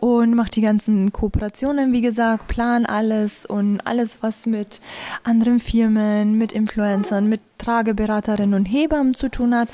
und 0.00 0.34
mache 0.34 0.50
die 0.50 0.60
ganzen 0.60 1.12
Kooperationen, 1.12 1.92
wie 1.92 2.00
gesagt, 2.00 2.48
plan 2.48 2.86
alles 2.86 3.44
und 3.44 3.80
alles, 3.80 4.22
was 4.22 4.46
mit 4.46 4.80
anderen 5.24 5.58
Firmen, 5.58 6.38
mit 6.38 6.52
Influencern, 6.52 7.28
mit 7.28 7.40
Trageberaterinnen 7.58 8.54
und 8.54 8.64
Hebammen 8.64 9.14
zu 9.14 9.28
tun 9.28 9.54
hat. 9.54 9.68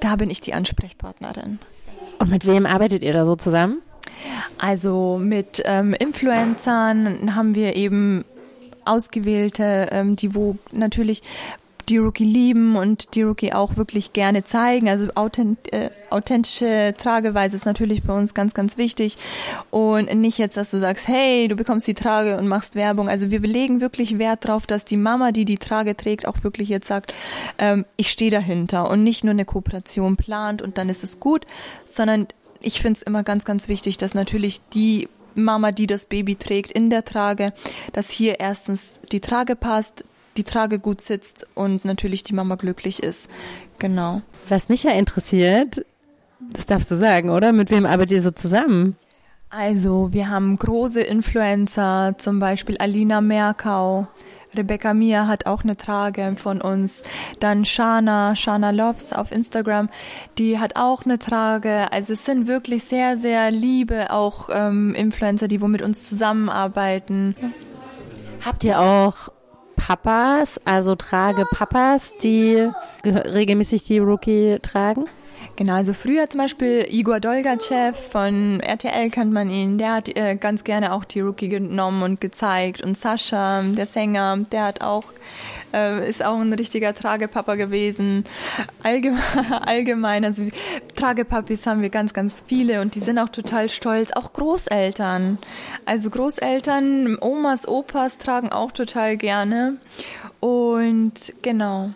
Da 0.00 0.16
bin 0.16 0.30
ich 0.30 0.40
die 0.40 0.54
Ansprechpartnerin. 0.54 1.58
Und 2.18 2.30
mit 2.30 2.46
wem 2.46 2.66
arbeitet 2.66 3.02
ihr 3.02 3.12
da 3.12 3.24
so 3.24 3.36
zusammen? 3.36 3.78
Also 4.58 5.18
mit 5.20 5.62
ähm, 5.64 5.94
Influencern 5.94 7.34
haben 7.34 7.54
wir 7.54 7.74
eben 7.76 8.24
ausgewählte, 8.84 9.88
ähm, 9.90 10.16
die 10.16 10.34
wo 10.34 10.56
natürlich 10.72 11.22
die 11.88 11.98
Rookie 11.98 12.24
lieben 12.24 12.76
und 12.76 13.14
die 13.14 13.22
Rookie 13.22 13.52
auch 13.52 13.76
wirklich 13.76 14.12
gerne 14.12 14.44
zeigen. 14.44 14.88
Also 14.88 15.08
authent 15.14 15.72
äh, 15.72 15.90
authentische 16.10 16.94
Trageweise 16.96 17.56
ist 17.56 17.66
natürlich 17.66 18.02
bei 18.02 18.16
uns 18.16 18.34
ganz, 18.34 18.54
ganz 18.54 18.78
wichtig. 18.78 19.16
Und 19.70 20.12
nicht 20.14 20.38
jetzt, 20.38 20.56
dass 20.56 20.70
du 20.70 20.78
sagst, 20.78 21.08
hey, 21.08 21.48
du 21.48 21.56
bekommst 21.56 21.86
die 21.86 21.94
Trage 21.94 22.38
und 22.38 22.48
machst 22.48 22.74
Werbung. 22.74 23.08
Also 23.08 23.30
wir 23.30 23.40
legen 23.40 23.80
wirklich 23.80 24.18
Wert 24.18 24.44
darauf, 24.44 24.66
dass 24.66 24.84
die 24.84 24.96
Mama, 24.96 25.32
die 25.32 25.44
die 25.44 25.58
Trage 25.58 25.96
trägt, 25.96 26.26
auch 26.26 26.42
wirklich 26.42 26.68
jetzt 26.68 26.88
sagt, 26.88 27.12
ähm, 27.58 27.84
ich 27.96 28.10
stehe 28.10 28.30
dahinter 28.30 28.90
und 28.90 29.02
nicht 29.04 29.24
nur 29.24 29.32
eine 29.32 29.44
Kooperation 29.44 30.16
plant 30.16 30.62
und 30.62 30.78
dann 30.78 30.88
ist 30.88 31.04
es 31.04 31.20
gut, 31.20 31.46
sondern 31.84 32.28
ich 32.60 32.80
finde 32.80 32.98
es 32.98 33.02
immer 33.02 33.22
ganz, 33.22 33.44
ganz 33.44 33.68
wichtig, 33.68 33.98
dass 33.98 34.14
natürlich 34.14 34.60
die 34.72 35.08
Mama, 35.34 35.72
die 35.72 35.86
das 35.86 36.06
Baby 36.06 36.36
trägt, 36.36 36.70
in 36.72 36.90
der 36.90 37.04
Trage, 37.04 37.52
dass 37.92 38.10
hier 38.10 38.40
erstens 38.40 39.00
die 39.12 39.20
Trage 39.20 39.56
passt, 39.56 40.04
die 40.36 40.44
Trage 40.44 40.78
gut 40.78 41.00
sitzt 41.00 41.46
und 41.54 41.84
natürlich 41.84 42.22
die 42.22 42.34
Mama 42.34 42.56
glücklich 42.56 43.02
ist. 43.02 43.28
Genau. 43.78 44.22
Was 44.48 44.68
mich 44.68 44.82
ja 44.82 44.90
interessiert, 44.92 45.84
das 46.40 46.66
darfst 46.66 46.90
du 46.90 46.96
sagen, 46.96 47.30
oder? 47.30 47.52
Mit 47.52 47.70
wem 47.70 47.86
arbeitet 47.86 48.12
ihr 48.12 48.22
so 48.22 48.30
zusammen? 48.30 48.96
Also, 49.50 50.12
wir 50.12 50.28
haben 50.30 50.56
große 50.56 51.00
Influencer, 51.00 52.14
zum 52.18 52.40
Beispiel 52.40 52.76
Alina 52.78 53.20
Merkau, 53.20 54.08
Rebecca 54.56 54.94
Mia 54.94 55.26
hat 55.26 55.46
auch 55.46 55.64
eine 55.64 55.76
Trage 55.76 56.34
von 56.36 56.60
uns. 56.60 57.02
Dann 57.40 57.64
Shana, 57.64 58.36
Shana 58.36 58.70
Loves 58.70 59.12
auf 59.12 59.32
Instagram, 59.32 59.88
die 60.38 60.58
hat 60.58 60.76
auch 60.76 61.04
eine 61.04 61.18
Trage. 61.18 61.92
Also 61.92 62.14
es 62.14 62.24
sind 62.24 62.46
wirklich 62.46 62.84
sehr, 62.84 63.16
sehr 63.16 63.50
liebe 63.50 64.10
auch 64.10 64.48
ähm, 64.52 64.94
Influencer, 64.94 65.48
die 65.48 65.60
wo 65.60 65.68
mit 65.68 65.82
uns 65.82 66.08
zusammenarbeiten. 66.08 67.34
Habt 68.44 68.64
ihr 68.64 68.80
auch 68.80 69.30
Papas, 69.76 70.60
also 70.64 70.94
Trage 70.94 71.46
Papas, 71.50 72.12
die 72.22 72.68
regelmäßig 73.04 73.84
die 73.84 73.98
Rookie 73.98 74.58
tragen? 74.62 75.06
Genau, 75.56 75.74
also 75.74 75.92
früher 75.92 76.28
zum 76.28 76.40
Beispiel 76.40 76.86
Igor 76.90 77.20
Dolgachev 77.20 77.96
von 78.10 78.58
RTL 78.60 79.10
kennt 79.10 79.32
man 79.32 79.50
ihn, 79.50 79.78
der 79.78 79.92
hat 79.92 80.08
äh, 80.08 80.34
ganz 80.34 80.64
gerne 80.64 80.92
auch 80.92 81.04
die 81.04 81.20
Rookie 81.20 81.48
genommen 81.48 82.02
und 82.02 82.20
gezeigt. 82.20 82.82
Und 82.82 82.96
Sascha, 82.96 83.62
der 83.62 83.86
Sänger, 83.86 84.38
der 84.50 84.64
hat 84.64 84.80
auch, 84.80 85.04
äh, 85.72 86.08
ist 86.08 86.24
auch 86.24 86.40
ein 86.40 86.52
richtiger 86.52 86.92
Tragepapa 86.92 87.54
gewesen. 87.54 88.24
Allgemein, 88.82 89.22
allgemein, 89.64 90.24
also 90.24 90.42
Tragepapis 90.96 91.66
haben 91.66 91.82
wir 91.82 91.90
ganz, 91.90 92.14
ganz 92.14 92.42
viele 92.46 92.80
und 92.80 92.96
die 92.96 93.00
sind 93.00 93.18
auch 93.18 93.28
total 93.28 93.68
stolz. 93.68 94.10
Auch 94.12 94.32
Großeltern. 94.32 95.38
Also 95.84 96.10
Großeltern, 96.10 97.16
Omas, 97.20 97.68
Opas 97.68 98.18
tragen 98.18 98.50
auch 98.50 98.72
total 98.72 99.16
gerne. 99.16 99.76
Und 100.40 101.32
genau. 101.42 101.92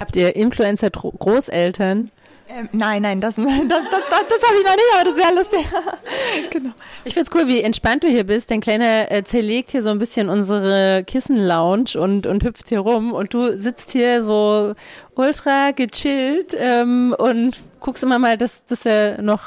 Habt 0.00 0.16
ihr 0.16 0.34
Influencer-Großeltern? 0.34 2.10
Ähm, 2.48 2.68
nein, 2.72 3.02
nein, 3.02 3.20
das, 3.20 3.36
das, 3.36 3.44
das, 3.44 3.48
das, 3.68 4.48
habe 4.48 4.58
ich 4.58 4.64
noch 4.64 4.74
nicht, 4.74 4.94
aber 4.94 5.04
das 5.04 5.16
wäre 5.16 5.34
lustig. 5.34 5.66
genau. 6.50 6.70
Ich 7.04 7.14
find's 7.14 7.30
cool, 7.34 7.46
wie 7.46 7.60
entspannt 7.60 8.02
du 8.02 8.08
hier 8.08 8.24
bist. 8.24 8.50
Dein 8.50 8.60
Kleiner 8.60 9.12
äh, 9.12 9.22
zerlegt 9.22 9.70
hier 9.70 9.82
so 9.82 9.90
ein 9.90 9.98
bisschen 9.98 10.28
unsere 10.28 11.04
Kissen-Lounge 11.06 12.00
und, 12.00 12.26
und 12.26 12.42
hüpft 12.42 12.70
hier 12.70 12.80
rum 12.80 13.12
und 13.12 13.34
du 13.34 13.56
sitzt 13.56 13.92
hier 13.92 14.22
so 14.22 14.74
ultra 15.14 15.70
gechillt 15.70 16.56
ähm, 16.58 17.14
und 17.16 17.60
guckst 17.78 18.02
immer 18.02 18.18
mal, 18.18 18.36
dass, 18.36 18.64
dass 18.64 18.84
er 18.84 19.22
noch, 19.22 19.42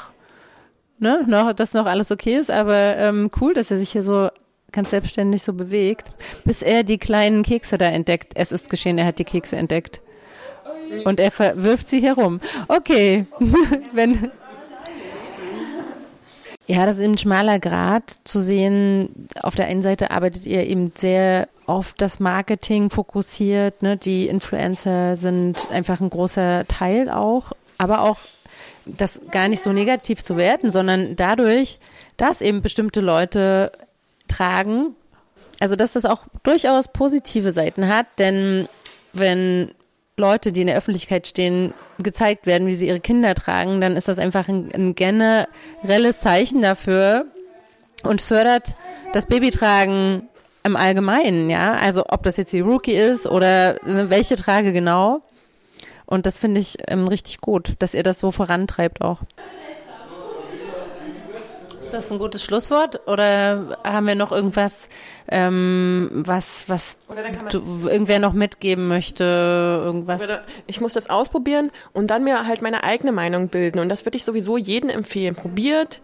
ne, 0.98 1.24
noch, 1.26 1.52
dass 1.52 1.74
noch 1.74 1.86
alles 1.86 2.10
okay 2.10 2.36
ist, 2.36 2.50
aber 2.50 2.96
ähm, 2.96 3.28
cool, 3.40 3.52
dass 3.54 3.70
er 3.70 3.76
sich 3.78 3.90
hier 3.90 4.02
so 4.02 4.28
ganz 4.72 4.90
selbstständig 4.90 5.42
so 5.42 5.52
bewegt, 5.52 6.06
bis 6.44 6.62
er 6.62 6.84
die 6.84 6.98
kleinen 6.98 7.42
Kekse 7.42 7.76
da 7.76 7.86
entdeckt. 7.86 8.32
Es 8.34 8.50
ist 8.50 8.70
geschehen, 8.70 8.98
er 8.98 9.06
hat 9.06 9.18
die 9.18 9.24
Kekse 9.24 9.56
entdeckt. 9.56 10.00
Und 11.04 11.20
er 11.20 11.32
wirft 11.56 11.88
sie 11.88 12.00
herum. 12.00 12.40
Okay, 12.68 13.26
wenn. 13.92 14.30
Ja, 16.66 16.86
das 16.86 16.96
ist 16.96 17.02
ein 17.02 17.18
schmaler 17.18 17.58
Grad 17.58 18.16
zu 18.24 18.40
sehen. 18.40 19.28
Auf 19.42 19.54
der 19.54 19.66
einen 19.66 19.82
Seite 19.82 20.10
arbeitet 20.10 20.46
ihr 20.46 20.66
eben 20.66 20.92
sehr 20.96 21.48
auf 21.66 21.92
das 21.94 22.20
Marketing 22.20 22.90
fokussiert. 22.90 23.82
Ne? 23.82 23.96
Die 23.96 24.28
Influencer 24.28 25.16
sind 25.16 25.70
einfach 25.70 26.00
ein 26.00 26.10
großer 26.10 26.66
Teil 26.66 27.10
auch, 27.10 27.52
aber 27.76 28.02
auch 28.02 28.18
das 28.86 29.20
gar 29.30 29.48
nicht 29.48 29.62
so 29.62 29.72
negativ 29.72 30.22
zu 30.22 30.36
werten, 30.36 30.70
sondern 30.70 31.16
dadurch, 31.16 31.78
dass 32.16 32.40
eben 32.40 32.62
bestimmte 32.62 33.00
Leute 33.00 33.72
tragen, 34.28 34.94
also 35.60 35.76
dass 35.76 35.92
das 35.92 36.04
auch 36.04 36.24
durchaus 36.42 36.88
positive 36.88 37.52
Seiten 37.52 37.88
hat, 37.88 38.06
denn 38.18 38.68
wenn 39.12 39.70
Leute, 40.16 40.52
die 40.52 40.60
in 40.60 40.68
der 40.68 40.76
Öffentlichkeit 40.76 41.26
stehen, 41.26 41.74
gezeigt 41.98 42.46
werden, 42.46 42.68
wie 42.68 42.74
sie 42.76 42.86
ihre 42.86 43.00
Kinder 43.00 43.34
tragen, 43.34 43.80
dann 43.80 43.96
ist 43.96 44.06
das 44.06 44.20
einfach 44.20 44.48
ein, 44.48 44.70
ein 44.72 44.94
generelles 44.94 46.20
Zeichen 46.20 46.60
dafür 46.60 47.26
und 48.04 48.20
fördert 48.20 48.76
das 49.12 49.26
Babytragen 49.26 50.28
im 50.62 50.76
Allgemeinen, 50.76 51.50
ja. 51.50 51.74
Also 51.74 52.04
ob 52.08 52.22
das 52.22 52.36
jetzt 52.36 52.52
die 52.52 52.60
Rookie 52.60 52.94
ist 52.94 53.26
oder 53.26 53.76
ne, 53.84 54.08
welche 54.08 54.36
Trage 54.36 54.72
genau. 54.72 55.20
Und 56.06 56.26
das 56.26 56.38
finde 56.38 56.60
ich 56.60 56.76
ähm, 56.86 57.08
richtig 57.08 57.40
gut, 57.40 57.74
dass 57.80 57.94
ihr 57.94 58.02
das 58.02 58.20
so 58.20 58.30
vorantreibt 58.30 59.00
auch. 59.00 59.20
Ist 61.94 62.10
das 62.10 62.12
ein 62.12 62.18
gutes 62.18 62.42
Schlusswort 62.42 63.06
oder 63.06 63.78
haben 63.84 64.08
wir 64.08 64.16
noch 64.16 64.32
irgendwas, 64.32 64.88
ähm, 65.28 66.10
was, 66.12 66.68
was 66.68 66.98
du, 67.50 67.88
irgendwer 67.88 68.18
noch 68.18 68.32
mitgeben 68.32 68.88
möchte? 68.88 69.22
Irgendwas? 69.22 70.20
Ich 70.66 70.80
muss 70.80 70.94
das 70.94 71.08
ausprobieren 71.08 71.70
und 71.92 72.08
dann 72.08 72.24
mir 72.24 72.48
halt 72.48 72.62
meine 72.62 72.82
eigene 72.82 73.12
Meinung 73.12 73.46
bilden. 73.46 73.78
Und 73.78 73.90
das 73.90 74.04
würde 74.04 74.16
ich 74.16 74.24
sowieso 74.24 74.56
jedem 74.56 74.90
empfehlen. 74.90 75.36
Probiert, 75.36 76.00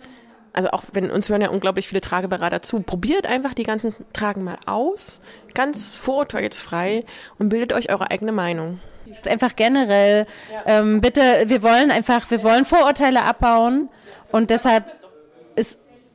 also 0.52 0.70
auch 0.70 0.84
wenn 0.92 1.10
uns 1.10 1.28
hören 1.28 1.40
ja 1.40 1.50
unglaublich 1.50 1.88
viele 1.88 2.00
Trageberater 2.00 2.62
zu, 2.62 2.78
probiert 2.82 3.26
einfach 3.26 3.52
die 3.52 3.64
ganzen 3.64 3.92
Tragen 4.12 4.44
mal 4.44 4.58
aus, 4.66 5.20
ganz 5.54 5.96
vorurteilsfrei 5.96 7.04
und 7.40 7.48
bildet 7.48 7.72
euch 7.72 7.90
eure 7.90 8.12
eigene 8.12 8.30
Meinung. 8.30 8.78
Einfach 9.26 9.56
generell, 9.56 10.26
ähm, 10.66 11.00
bitte, 11.00 11.20
wir 11.46 11.64
wollen 11.64 11.90
einfach, 11.90 12.30
wir 12.30 12.44
wollen 12.44 12.64
Vorurteile 12.64 13.24
abbauen 13.24 13.88
und 14.30 14.50
deshalb 14.50 14.99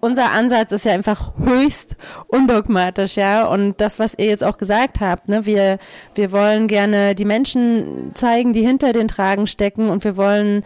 unser 0.06 0.32
Ansatz 0.32 0.72
ist 0.72 0.86
ja 0.86 0.94
einfach 0.94 1.34
höchst 1.38 1.98
undogmatisch, 2.28 3.16
ja. 3.18 3.48
Und 3.48 3.82
das, 3.82 3.98
was 3.98 4.14
ihr 4.18 4.28
jetzt 4.28 4.44
auch 4.44 4.58
gesagt 4.58 5.00
habt, 5.00 5.30
ne, 5.30 5.46
wir, 5.46 5.80
wir 6.14 6.32
wollen 6.32 6.68
gerne 6.68 7.16
die 7.16 7.26
Menschen 7.26 8.12
zeigen, 8.14 8.54
die 8.54 8.62
hinter 8.62 8.94
den 8.94 9.08
Tragen 9.08 9.48
stecken 9.48 9.90
und 9.90 10.04
wir 10.04 10.16
wollen 10.16 10.64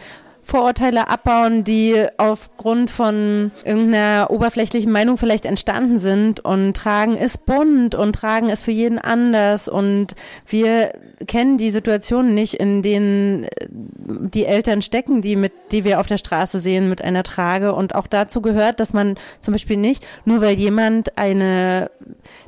Vorurteile 0.50 1.06
abbauen, 1.06 1.62
die 1.62 2.06
aufgrund 2.16 2.90
von 2.90 3.52
irgendeiner 3.64 4.30
oberflächlichen 4.30 4.90
Meinung 4.90 5.16
vielleicht 5.16 5.44
entstanden 5.44 6.00
sind. 6.00 6.40
Und 6.40 6.76
Tragen 6.76 7.16
ist 7.16 7.46
bunt 7.46 7.94
und 7.94 8.14
Tragen 8.14 8.48
ist 8.48 8.64
für 8.64 8.72
jeden 8.72 8.98
anders. 8.98 9.68
Und 9.68 10.16
wir 10.46 10.92
kennen 11.28 11.56
die 11.56 11.70
Situationen 11.70 12.34
nicht, 12.34 12.54
in 12.54 12.82
denen 12.82 13.44
äh, 13.44 13.48
die 13.68 14.44
Eltern 14.44 14.82
stecken, 14.82 15.22
die 15.22 15.36
mit, 15.36 15.52
die 15.70 15.84
wir 15.84 16.00
auf 16.00 16.08
der 16.08 16.18
Straße 16.18 16.58
sehen 16.58 16.88
mit 16.88 17.00
einer 17.00 17.22
Trage. 17.22 17.72
Und 17.72 17.94
auch 17.94 18.08
dazu 18.08 18.42
gehört, 18.42 18.80
dass 18.80 18.92
man 18.92 19.14
zum 19.40 19.52
Beispiel 19.52 19.76
nicht, 19.76 20.04
nur 20.24 20.40
weil 20.40 20.54
jemand 20.54 21.16
eine 21.16 21.92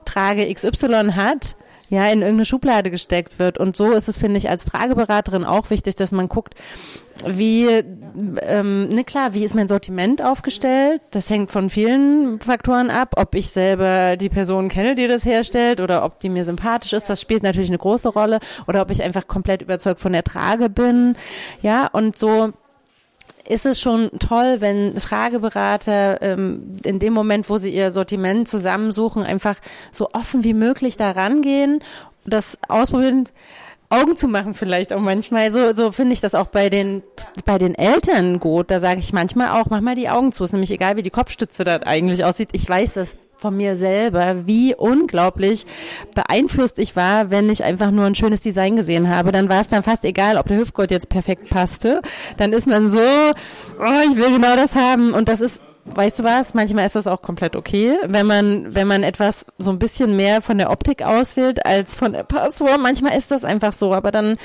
Trage 0.04 0.52
XY 0.52 1.12
hat, 1.14 1.54
ja, 1.92 2.06
in 2.06 2.20
irgendeine 2.22 2.46
Schublade 2.46 2.90
gesteckt 2.90 3.38
wird. 3.38 3.58
Und 3.58 3.76
so 3.76 3.92
ist 3.92 4.08
es, 4.08 4.16
finde 4.16 4.38
ich, 4.38 4.48
als 4.48 4.64
Trageberaterin 4.64 5.44
auch 5.44 5.68
wichtig, 5.68 5.94
dass 5.94 6.10
man 6.10 6.26
guckt, 6.26 6.54
wie, 7.26 7.66
ähm, 7.66 8.88
ne 8.88 9.04
klar, 9.04 9.34
wie 9.34 9.44
ist 9.44 9.54
mein 9.54 9.68
Sortiment 9.68 10.22
aufgestellt? 10.22 11.02
Das 11.10 11.28
hängt 11.28 11.50
von 11.50 11.68
vielen 11.68 12.40
Faktoren 12.40 12.88
ab, 12.88 13.12
ob 13.16 13.34
ich 13.34 13.50
selber 13.50 14.16
die 14.16 14.30
Person 14.30 14.70
kenne, 14.70 14.94
die 14.94 15.06
das 15.06 15.26
herstellt 15.26 15.82
oder 15.82 16.02
ob 16.02 16.18
die 16.18 16.30
mir 16.30 16.46
sympathisch 16.46 16.94
ist. 16.94 17.10
Das 17.10 17.20
spielt 17.20 17.42
natürlich 17.42 17.68
eine 17.68 17.76
große 17.76 18.08
Rolle 18.08 18.38
oder 18.66 18.80
ob 18.80 18.90
ich 18.90 19.02
einfach 19.02 19.26
komplett 19.26 19.60
überzeugt 19.60 20.00
von 20.00 20.14
der 20.14 20.24
Trage 20.24 20.70
bin. 20.70 21.14
Ja, 21.60 21.88
und 21.88 22.16
so 22.16 22.54
ist 23.48 23.66
es 23.66 23.80
schon 23.80 24.10
toll, 24.18 24.56
wenn 24.60 24.94
Trageberater 24.96 26.22
ähm, 26.22 26.76
in 26.84 26.98
dem 26.98 27.12
Moment, 27.12 27.48
wo 27.50 27.58
sie 27.58 27.70
ihr 27.70 27.90
Sortiment 27.90 28.48
zusammensuchen, 28.48 29.22
einfach 29.22 29.56
so 29.90 30.10
offen 30.12 30.44
wie 30.44 30.54
möglich 30.54 30.96
da 30.96 31.10
rangehen, 31.10 31.80
das 32.24 32.58
ausprobieren. 32.68 33.28
Augen 33.88 34.16
zu 34.16 34.26
machen 34.26 34.54
vielleicht 34.54 34.92
auch 34.94 35.00
manchmal. 35.00 35.52
So, 35.52 35.74
so 35.74 35.92
finde 35.92 36.14
ich 36.14 36.22
das 36.22 36.34
auch 36.34 36.46
bei 36.46 36.70
den, 36.70 37.02
bei 37.44 37.58
den 37.58 37.74
Eltern 37.74 38.40
gut. 38.40 38.70
Da 38.70 38.80
sage 38.80 39.00
ich 39.00 39.12
manchmal 39.12 39.60
auch, 39.60 39.66
mach 39.68 39.82
mal 39.82 39.94
die 39.94 40.08
Augen 40.08 40.32
zu. 40.32 40.44
Ist 40.44 40.52
nämlich 40.52 40.70
egal, 40.70 40.96
wie 40.96 41.02
die 41.02 41.10
Kopfstütze 41.10 41.62
da 41.62 41.76
eigentlich 41.84 42.24
aussieht. 42.24 42.48
Ich 42.52 42.66
weiß 42.66 42.94
das 42.94 43.14
von 43.42 43.56
mir 43.56 43.76
selber, 43.76 44.46
wie 44.46 44.74
unglaublich 44.74 45.66
beeinflusst 46.14 46.78
ich 46.78 46.96
war, 46.96 47.30
wenn 47.30 47.50
ich 47.50 47.64
einfach 47.64 47.90
nur 47.90 48.06
ein 48.06 48.14
schönes 48.14 48.40
Design 48.40 48.76
gesehen 48.76 49.10
habe. 49.14 49.32
Dann 49.32 49.48
war 49.48 49.60
es 49.60 49.68
dann 49.68 49.82
fast 49.82 50.04
egal, 50.04 50.38
ob 50.38 50.48
der 50.48 50.58
Hüftgurt 50.58 50.90
jetzt 50.90 51.08
perfekt 51.08 51.50
passte. 51.50 52.00
Dann 52.38 52.52
ist 52.52 52.66
man 52.66 52.90
so, 52.90 52.98
oh, 52.98 54.10
ich 54.10 54.16
will 54.16 54.32
genau 54.32 54.56
das 54.56 54.74
haben. 54.74 55.12
Und 55.12 55.28
das 55.28 55.40
ist 55.40 55.60
weißt 55.84 56.20
du 56.20 56.24
was, 56.24 56.54
manchmal 56.54 56.86
ist 56.86 56.94
das 56.94 57.08
auch 57.08 57.22
komplett 57.22 57.56
okay, 57.56 57.96
wenn 58.06 58.24
man, 58.24 58.72
wenn 58.72 58.86
man 58.86 59.02
etwas 59.02 59.44
so 59.58 59.70
ein 59.70 59.80
bisschen 59.80 60.14
mehr 60.14 60.40
von 60.40 60.58
der 60.58 60.70
Optik 60.70 61.02
auswählt 61.02 61.66
als 61.66 61.96
von 61.96 62.12
der 62.12 62.22
Passwort. 62.22 62.80
Manchmal 62.80 63.18
ist 63.18 63.32
das 63.32 63.44
einfach 63.44 63.72
so, 63.72 63.92
aber 63.92 64.12
dann 64.12 64.36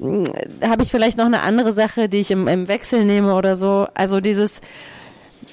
äh, 0.00 0.66
habe 0.66 0.82
ich 0.82 0.90
vielleicht 0.90 1.18
noch 1.18 1.26
eine 1.26 1.42
andere 1.42 1.74
Sache, 1.74 2.08
die 2.08 2.18
ich 2.18 2.30
im, 2.30 2.48
im 2.48 2.66
Wechsel 2.68 3.04
nehme 3.04 3.34
oder 3.34 3.56
so. 3.56 3.86
Also 3.94 4.20
dieses, 4.20 4.62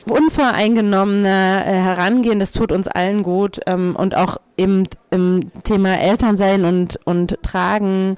unvoreingenommene 0.06 1.64
äh, 1.66 1.74
Herangehen, 1.74 2.40
das 2.40 2.52
tut 2.52 2.72
uns 2.72 2.88
allen 2.88 3.24
gut 3.24 3.60
ähm, 3.66 3.96
und 3.96 4.16
auch 4.16 4.38
eben 4.58 4.88
im 5.12 5.52
Thema 5.64 6.00
Elternsein 6.00 6.66
und, 6.66 7.00
und 7.06 7.38
Tragen, 7.44 8.18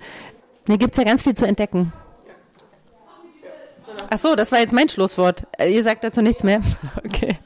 da 0.65 0.77
gibt's 0.77 0.97
ja 0.97 1.03
ganz 1.03 1.23
viel 1.23 1.35
zu 1.35 1.45
entdecken. 1.45 1.93
Ach 4.09 4.17
so, 4.17 4.35
das 4.35 4.51
war 4.51 4.59
jetzt 4.59 4.73
mein 4.73 4.89
Schlusswort. 4.89 5.47
Äh, 5.57 5.73
ihr 5.73 5.83
sagt 5.83 6.03
dazu 6.03 6.21
nichts 6.21 6.43
mehr? 6.43 6.61
Okay. 7.05 7.37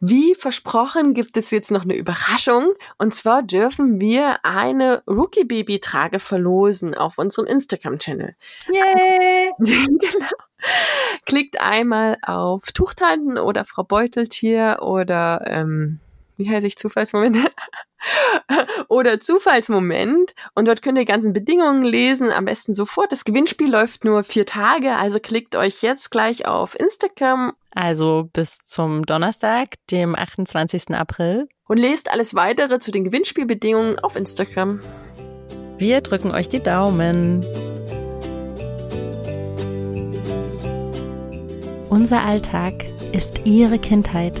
Wie 0.00 0.34
versprochen 0.34 1.14
gibt 1.14 1.36
es 1.36 1.50
jetzt 1.50 1.70
noch 1.70 1.82
eine 1.82 1.96
Überraschung. 1.96 2.74
Und 2.98 3.14
zwar 3.14 3.42
dürfen 3.42 4.00
wir 4.00 4.44
eine 4.44 5.02
Rookie-Baby-Trage 5.06 6.18
verlosen 6.18 6.94
auf 6.94 7.18
unserem 7.18 7.46
Instagram-Channel. 7.46 8.34
Yay! 8.72 9.50
genau. 9.58 10.26
Klickt 11.24 11.60
einmal 11.60 12.18
auf 12.22 12.64
Tuchtanten 12.72 13.38
oder 13.38 13.64
Frau 13.64 13.84
Beuteltier 13.84 14.78
oder 14.82 15.44
ähm, 15.46 16.00
wie 16.36 16.48
heiße 16.50 16.66
ich 16.66 16.76
Zufallsmoment? 16.76 17.36
oder 18.88 19.20
Zufallsmoment 19.20 20.34
und 20.54 20.68
dort 20.68 20.82
könnt 20.82 20.98
ihr 20.98 21.04
die 21.04 21.12
ganzen 21.12 21.32
Bedingungen 21.32 21.82
lesen, 21.82 22.30
am 22.30 22.44
besten 22.44 22.74
sofort. 22.74 23.12
Das 23.12 23.24
Gewinnspiel 23.24 23.70
läuft 23.70 24.04
nur 24.04 24.24
vier 24.24 24.46
Tage, 24.46 24.96
also 24.96 25.20
klickt 25.20 25.56
euch 25.56 25.82
jetzt 25.82 26.10
gleich 26.10 26.46
auf 26.46 26.78
Instagram. 26.78 27.52
Also 27.74 28.28
bis 28.32 28.58
zum 28.58 29.04
Donnerstag, 29.04 29.74
dem 29.90 30.14
28. 30.14 30.90
April. 30.90 31.48
Und 31.68 31.78
lest 31.78 32.12
alles 32.12 32.34
weitere 32.34 32.78
zu 32.78 32.90
den 32.90 33.04
Gewinnspielbedingungen 33.04 33.98
auf 33.98 34.16
Instagram. 34.16 34.80
Wir 35.78 36.00
drücken 36.00 36.30
euch 36.30 36.48
die 36.48 36.62
Daumen. 36.62 37.44
Unser 41.90 42.22
Alltag 42.22 42.72
ist 43.12 43.40
Ihre 43.44 43.78
Kindheit. 43.78 44.40